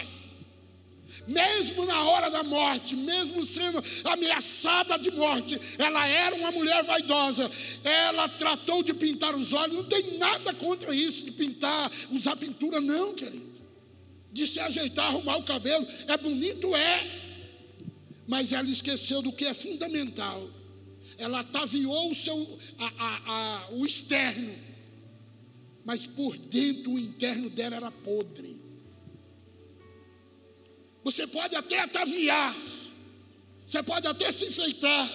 mesmo 1.27 1.85
na 1.85 2.03
hora 2.03 2.29
da 2.29 2.43
morte, 2.43 2.95
mesmo 2.95 3.45
sendo 3.45 3.83
ameaçada 4.03 4.97
de 4.97 5.11
morte, 5.11 5.59
ela 5.77 6.07
era 6.07 6.35
uma 6.35 6.51
mulher 6.51 6.83
vaidosa. 6.83 7.49
Ela 7.83 8.27
tratou 8.29 8.83
de 8.83 8.93
pintar 8.93 9.35
os 9.35 9.53
olhos, 9.53 9.75
não 9.75 9.83
tem 9.85 10.17
nada 10.17 10.53
contra 10.53 10.93
isso, 10.93 11.23
de 11.25 11.31
pintar, 11.31 11.91
usar 12.11 12.35
pintura, 12.35 12.81
não, 12.81 13.13
querido. 13.13 13.51
De 14.31 14.47
se 14.47 14.59
ajeitar, 14.59 15.07
arrumar 15.07 15.37
o 15.37 15.43
cabelo, 15.43 15.85
é 16.07 16.17
bonito, 16.17 16.75
é. 16.75 17.21
Mas 18.27 18.53
ela 18.53 18.69
esqueceu 18.69 19.21
do 19.21 19.31
que 19.31 19.45
é 19.45 19.53
fundamental. 19.53 20.49
Ela 21.17 21.41
ataviou 21.41 22.09
o 22.09 22.15
seu, 22.15 22.59
a, 22.79 22.93
a, 22.97 23.33
a, 23.33 23.71
o 23.71 23.85
externo, 23.85 24.55
mas 25.83 26.07
por 26.07 26.37
dentro 26.37 26.93
o 26.93 26.99
interno 26.99 27.49
dela 27.49 27.75
era 27.75 27.91
podre. 27.91 28.70
Você 31.03 31.25
pode 31.25 31.55
até 31.55 31.79
ataviar, 31.79 32.55
você 33.65 33.81
pode 33.81 34.07
até 34.07 34.31
se 34.31 34.45
enfeitar, 34.45 35.11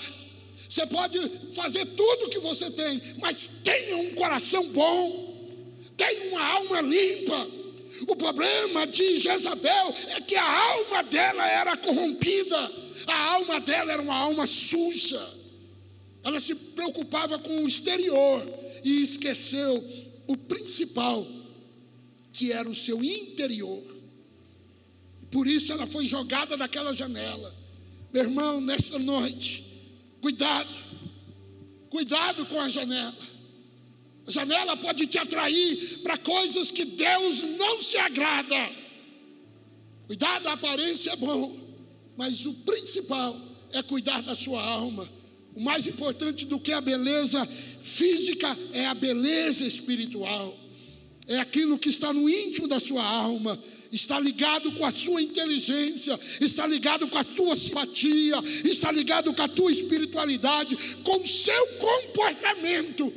você 0.68 0.84
pode 0.86 1.18
fazer 1.54 1.86
tudo 1.86 2.26
o 2.26 2.28
que 2.28 2.40
você 2.40 2.70
tem, 2.70 3.00
mas 3.18 3.60
tenha 3.62 3.96
um 3.96 4.14
coração 4.14 4.66
bom, 4.68 5.80
tenha 5.96 6.30
uma 6.30 6.44
alma 6.44 6.80
limpa. 6.80 7.48
O 8.08 8.16
problema 8.16 8.86
de 8.86 9.18
Jezabel 9.20 9.94
é 10.08 10.20
que 10.20 10.36
a 10.36 10.70
alma 10.70 11.02
dela 11.04 11.48
era 11.48 11.76
corrompida, 11.76 12.72
a 13.06 13.24
alma 13.32 13.60
dela 13.60 13.92
era 13.92 14.02
uma 14.02 14.16
alma 14.16 14.46
suja. 14.46 15.24
Ela 16.22 16.40
se 16.40 16.54
preocupava 16.54 17.38
com 17.38 17.62
o 17.62 17.68
exterior 17.68 18.44
e 18.84 19.02
esqueceu 19.02 19.82
o 20.26 20.36
principal, 20.36 21.26
que 22.32 22.52
era 22.52 22.68
o 22.68 22.74
seu 22.74 23.02
interior. 23.02 23.95
Por 25.36 25.46
isso 25.46 25.70
ela 25.70 25.86
foi 25.86 26.06
jogada 26.06 26.56
daquela 26.56 26.94
janela. 26.94 27.54
Meu 28.10 28.22
irmão, 28.22 28.58
nesta 28.58 28.98
noite, 28.98 29.62
cuidado, 30.18 30.74
cuidado 31.90 32.46
com 32.46 32.58
a 32.58 32.70
janela. 32.70 33.14
A 34.26 34.30
janela 34.30 34.78
pode 34.78 35.06
te 35.06 35.18
atrair 35.18 35.98
para 36.02 36.16
coisas 36.16 36.70
que 36.70 36.86
Deus 36.86 37.42
não 37.58 37.82
se 37.82 37.98
agrada. 37.98 38.70
Cuidar 40.06 40.40
da 40.40 40.54
aparência 40.54 41.10
é 41.10 41.16
bom, 41.16 41.54
mas 42.16 42.46
o 42.46 42.54
principal 42.54 43.38
é 43.74 43.82
cuidar 43.82 44.22
da 44.22 44.34
sua 44.34 44.64
alma. 44.64 45.06
O 45.54 45.60
mais 45.60 45.86
importante 45.86 46.46
do 46.46 46.58
que 46.58 46.72
a 46.72 46.80
beleza 46.80 47.46
física 47.82 48.56
é 48.72 48.86
a 48.86 48.94
beleza 48.94 49.66
espiritual. 49.66 50.58
É 51.26 51.38
aquilo 51.40 51.78
que 51.78 51.90
está 51.90 52.10
no 52.10 52.26
íntimo 52.26 52.66
da 52.66 52.80
sua 52.80 53.04
alma 53.04 53.62
está 53.92 54.18
ligado 54.18 54.72
com 54.72 54.84
a 54.84 54.90
sua 54.90 55.22
inteligência, 55.22 56.18
está 56.40 56.66
ligado 56.66 57.08
com 57.08 57.18
a 57.18 57.24
tua 57.24 57.54
simpatia, 57.56 58.36
está 58.64 58.90
ligado 58.90 59.32
com 59.32 59.42
a 59.42 59.48
tua 59.48 59.72
espiritualidade, 59.72 60.76
com 61.02 61.22
o 61.22 61.26
seu 61.26 61.66
comportamento. 61.78 63.12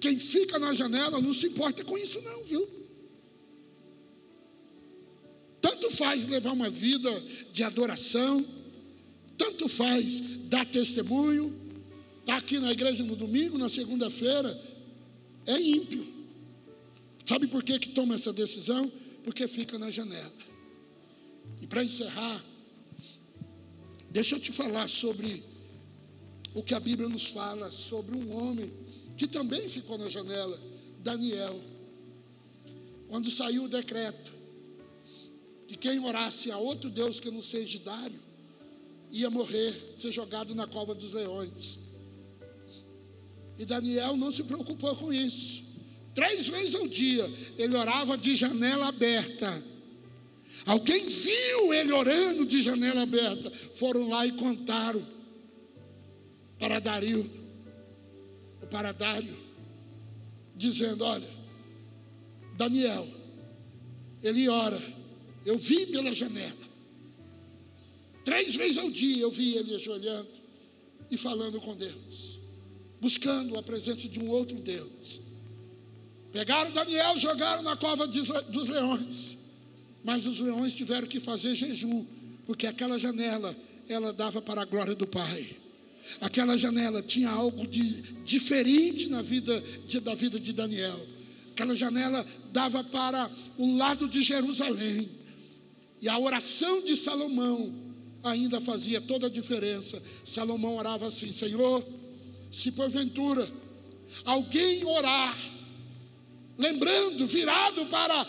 Quem 0.00 0.18
fica 0.18 0.58
na 0.58 0.74
janela 0.74 1.20
não 1.20 1.34
se 1.34 1.46
importa 1.46 1.84
com 1.84 1.96
isso, 1.96 2.20
não, 2.22 2.44
viu? 2.44 2.68
Tanto 5.60 5.90
faz 5.90 6.26
levar 6.26 6.52
uma 6.52 6.70
vida 6.70 7.10
de 7.52 7.62
adoração, 7.62 8.44
tanto 9.36 9.68
faz 9.68 10.20
dar 10.48 10.64
testemunho, 10.64 11.54
está 12.20 12.36
aqui 12.36 12.58
na 12.58 12.72
igreja 12.72 13.02
no 13.02 13.14
domingo, 13.14 13.58
na 13.58 13.68
segunda-feira, 13.68 14.58
é 15.46 15.60
ímpio. 15.60 16.06
Sabe 17.26 17.46
por 17.46 17.62
que, 17.62 17.78
que 17.78 17.90
toma 17.90 18.14
essa 18.14 18.32
decisão? 18.32 18.90
Porque 19.22 19.46
fica 19.46 19.78
na 19.78 19.90
janela. 19.90 20.32
E 21.60 21.66
para 21.66 21.84
encerrar, 21.84 22.44
deixa 24.10 24.36
eu 24.36 24.40
te 24.40 24.52
falar 24.52 24.88
sobre 24.88 25.42
o 26.54 26.62
que 26.62 26.74
a 26.74 26.80
Bíblia 26.80 27.08
nos 27.08 27.26
fala 27.26 27.70
sobre 27.70 28.16
um 28.16 28.34
homem 28.34 28.72
que 29.16 29.26
também 29.26 29.68
ficou 29.68 29.98
na 29.98 30.08
janela, 30.08 30.58
Daniel. 31.00 31.60
Quando 33.08 33.30
saiu 33.30 33.64
o 33.64 33.68
decreto 33.68 34.32
que 35.68 35.76
quem 35.76 35.98
orasse 36.00 36.50
a 36.50 36.56
outro 36.56 36.88
Deus 36.90 37.20
que 37.20 37.30
não 37.30 37.42
seja 37.42 37.78
Dário, 37.80 38.18
ia 39.10 39.28
morrer, 39.28 39.96
ser 40.00 40.12
jogado 40.12 40.54
na 40.54 40.66
cova 40.66 40.94
dos 40.94 41.12
leões. 41.12 41.78
E 43.58 43.64
Daniel 43.64 44.16
não 44.16 44.32
se 44.32 44.42
preocupou 44.42 44.96
com 44.96 45.12
isso. 45.12 45.62
Três 46.14 46.48
vezes 46.48 46.74
ao 46.74 46.86
dia 46.86 47.28
ele 47.56 47.76
orava 47.76 48.16
de 48.18 48.34
janela 48.34 48.88
aberta. 48.88 49.64
Alguém 50.66 51.06
viu 51.06 51.72
ele 51.72 51.92
orando 51.92 52.44
de 52.44 52.62
janela 52.62 53.02
aberta. 53.02 53.50
Foram 53.50 54.08
lá 54.08 54.26
e 54.26 54.32
contaram 54.32 55.06
para 56.58 56.78
Dario, 56.78 57.28
para 58.70 58.92
Dário, 58.92 59.36
dizendo: 60.56 61.04
Olha, 61.04 61.28
Daniel, 62.56 63.06
ele 64.22 64.48
ora. 64.48 65.00
Eu 65.46 65.56
vi 65.56 65.86
pela 65.86 66.12
janela. 66.12 66.60
Três 68.24 68.54
vezes 68.54 68.76
ao 68.76 68.90
dia 68.90 69.22
eu 69.22 69.30
vi 69.30 69.56
ele 69.56 69.74
ajoelhando 69.74 70.28
e 71.10 71.16
falando 71.16 71.58
com 71.60 71.74
Deus 71.74 72.30
buscando 73.00 73.56
a 73.56 73.62
presença 73.62 74.06
de 74.06 74.20
um 74.20 74.28
outro 74.28 74.56
Deus. 74.58 75.20
Pegaram 76.32 76.70
Daniel, 76.70 77.18
jogaram 77.18 77.62
na 77.62 77.76
cova 77.76 78.06
dos 78.06 78.68
leões. 78.68 79.36
Mas 80.02 80.26
os 80.26 80.38
leões 80.38 80.74
tiveram 80.74 81.06
que 81.06 81.20
fazer 81.20 81.54
jejum, 81.54 82.06
porque 82.46 82.66
aquela 82.66 82.98
janela, 82.98 83.54
ela 83.88 84.12
dava 84.12 84.40
para 84.40 84.62
a 84.62 84.64
glória 84.64 84.94
do 84.94 85.06
Pai. 85.06 85.56
Aquela 86.20 86.56
janela 86.56 87.02
tinha 87.02 87.28
algo 87.28 87.66
de 87.66 88.02
diferente 88.24 89.08
na 89.08 89.20
vida 89.20 89.60
de, 89.86 90.00
da 90.00 90.14
vida 90.14 90.40
de 90.40 90.52
Daniel. 90.52 91.06
Aquela 91.50 91.76
janela 91.76 92.24
dava 92.52 92.82
para 92.82 93.30
o 93.58 93.76
lado 93.76 94.08
de 94.08 94.22
Jerusalém. 94.22 95.08
E 96.00 96.08
a 96.08 96.18
oração 96.18 96.82
de 96.82 96.96
Salomão 96.96 97.74
ainda 98.22 98.60
fazia 98.60 99.00
toda 99.00 99.26
a 99.26 99.30
diferença. 99.30 100.02
Salomão 100.24 100.76
orava 100.76 101.06
assim: 101.06 101.30
Senhor, 101.30 101.86
se 102.50 102.72
porventura 102.72 103.46
alguém 104.24 104.84
orar, 104.86 105.36
lembrando, 106.60 107.26
virado 107.26 107.86
para 107.86 108.26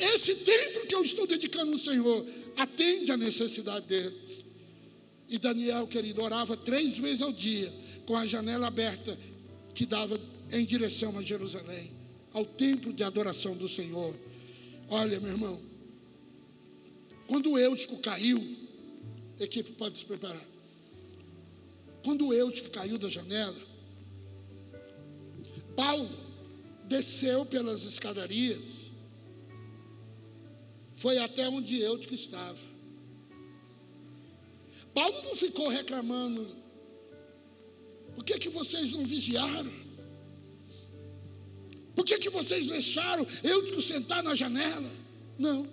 esse 0.00 0.36
tempo 0.36 0.86
que 0.86 0.94
eu 0.94 1.04
estou 1.04 1.26
dedicando 1.26 1.72
ao 1.72 1.78
Senhor, 1.78 2.26
atende 2.56 3.12
a 3.12 3.16
necessidade 3.16 3.86
deles. 3.86 4.46
E 5.28 5.38
Daniel, 5.38 5.86
querido, 5.86 6.22
orava 6.22 6.56
três 6.56 6.98
vezes 6.98 7.22
ao 7.22 7.32
dia, 7.32 7.72
com 8.06 8.16
a 8.16 8.26
janela 8.26 8.66
aberta, 8.66 9.18
que 9.74 9.84
dava 9.84 10.18
em 10.50 10.64
direção 10.64 11.16
a 11.18 11.22
Jerusalém, 11.22 11.90
ao 12.32 12.44
templo 12.44 12.92
de 12.92 13.04
adoração 13.04 13.54
do 13.54 13.68
Senhor. 13.68 14.14
Olha, 14.88 15.20
meu 15.20 15.30
irmão, 15.30 15.60
quando 17.26 17.52
o 17.52 17.58
Eutico 17.58 17.98
caiu, 17.98 18.42
equipe 19.38 19.72
pode 19.72 19.98
se 19.98 20.04
preparar. 20.04 20.46
Quando 22.02 22.26
o 22.26 22.34
Eutico 22.34 22.70
caiu 22.70 22.98
da 22.98 23.08
janela, 23.08 23.60
Paulo 25.76 26.31
desceu 26.92 27.46
pelas 27.46 27.84
escadarias, 27.84 28.90
foi 30.92 31.16
até 31.16 31.48
onde 31.48 31.80
Eutico 31.80 32.14
estava. 32.14 32.58
Paulo 34.94 35.22
não 35.22 35.34
ficou 35.34 35.68
reclamando, 35.68 36.54
por 38.14 38.22
que, 38.22 38.38
que 38.38 38.50
vocês 38.50 38.92
não 38.92 39.04
vigiaram? 39.06 39.72
Por 41.94 42.04
que, 42.04 42.18
que 42.18 42.28
vocês 42.28 42.66
deixaram 42.68 43.26
Eutico 43.42 43.80
sentar 43.80 44.22
na 44.22 44.34
janela? 44.34 44.90
Não. 45.38 45.66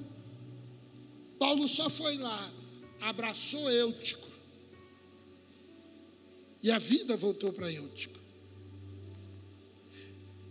Paulo 1.37 1.67
só 1.67 1.89
foi 1.89 2.17
lá, 2.17 2.53
abraçou 3.01 3.69
Eutico, 3.69 4.27
e 6.63 6.71
a 6.71 6.79
vida 6.79 7.17
voltou 7.17 7.51
para 7.51 7.71
Eutico. 7.71 8.18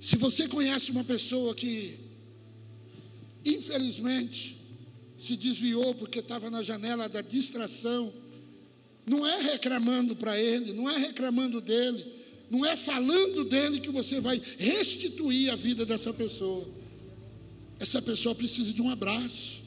Se 0.00 0.16
você 0.16 0.46
conhece 0.48 0.90
uma 0.90 1.04
pessoa 1.04 1.54
que, 1.54 1.98
infelizmente, 3.44 4.56
se 5.18 5.36
desviou 5.36 5.94
porque 5.94 6.20
estava 6.20 6.50
na 6.50 6.62
janela 6.62 7.08
da 7.08 7.20
distração, 7.20 8.12
não 9.04 9.26
é 9.26 9.40
reclamando 9.40 10.14
para 10.14 10.38
ele, 10.38 10.72
não 10.72 10.88
é 10.88 10.96
reclamando 10.96 11.60
dele, 11.60 12.04
não 12.50 12.64
é 12.64 12.76
falando 12.76 13.44
dele 13.44 13.80
que 13.80 13.90
você 13.90 14.20
vai 14.20 14.40
restituir 14.58 15.50
a 15.50 15.56
vida 15.56 15.84
dessa 15.84 16.12
pessoa. 16.12 16.68
Essa 17.80 18.00
pessoa 18.00 18.34
precisa 18.34 18.72
de 18.72 18.80
um 18.80 18.90
abraço. 18.90 19.62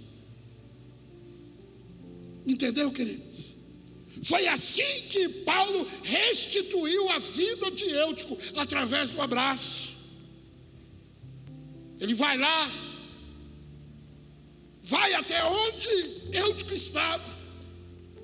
Entendeu, 2.46 2.92
queridos? 2.92 3.52
Foi 4.24 4.48
assim 4.48 5.02
que 5.10 5.30
Paulo 5.30 5.88
restituiu 6.04 7.10
a 7.10 7.20
vida 7.20 7.72
de 7.72 7.90
Eutico 7.90 8.38
através 8.56 9.10
do 9.12 9.22
abraço. 9.22 9.91
Ele 12.02 12.16
vai 12.16 12.36
lá, 12.36 12.68
vai 14.82 15.14
até 15.14 15.44
onde 15.46 15.88
Eutico 16.34 16.74
estava, 16.74 17.24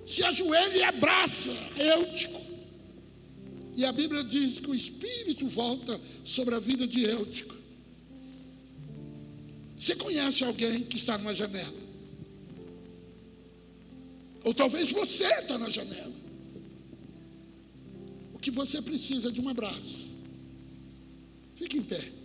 se 0.06 0.24
ajoelha 0.24 0.78
e 0.78 0.84
abraça 0.84 1.52
Eutico. 1.78 2.42
E 3.76 3.86
a 3.86 3.92
Bíblia 3.92 4.24
diz 4.24 4.58
que 4.58 4.72
o 4.72 4.74
Espírito 4.74 5.48
volta 5.48 6.02
sobre 6.26 6.56
a 6.56 6.60
vida 6.60 6.88
de 6.88 7.04
Eutico. 7.04 7.56
Você 9.78 9.96
conhece 9.96 10.44
alguém 10.44 10.82
que 10.82 10.98
está 10.98 11.16
numa 11.16 11.36
janela? 11.36 11.78
Ou 14.44 14.56
talvez 14.56 14.92
você 14.92 15.26
está 15.26 15.60
na 15.60 15.70
janela. 15.70 16.16
O 18.34 18.40
que 18.40 18.50
você 18.50 18.82
precisa 18.82 19.30
é 19.30 19.32
de 19.32 19.40
um 19.40 19.50
abraço. 19.50 20.08
Fique 21.54 21.78
em 21.78 21.84
pé. 21.84 22.17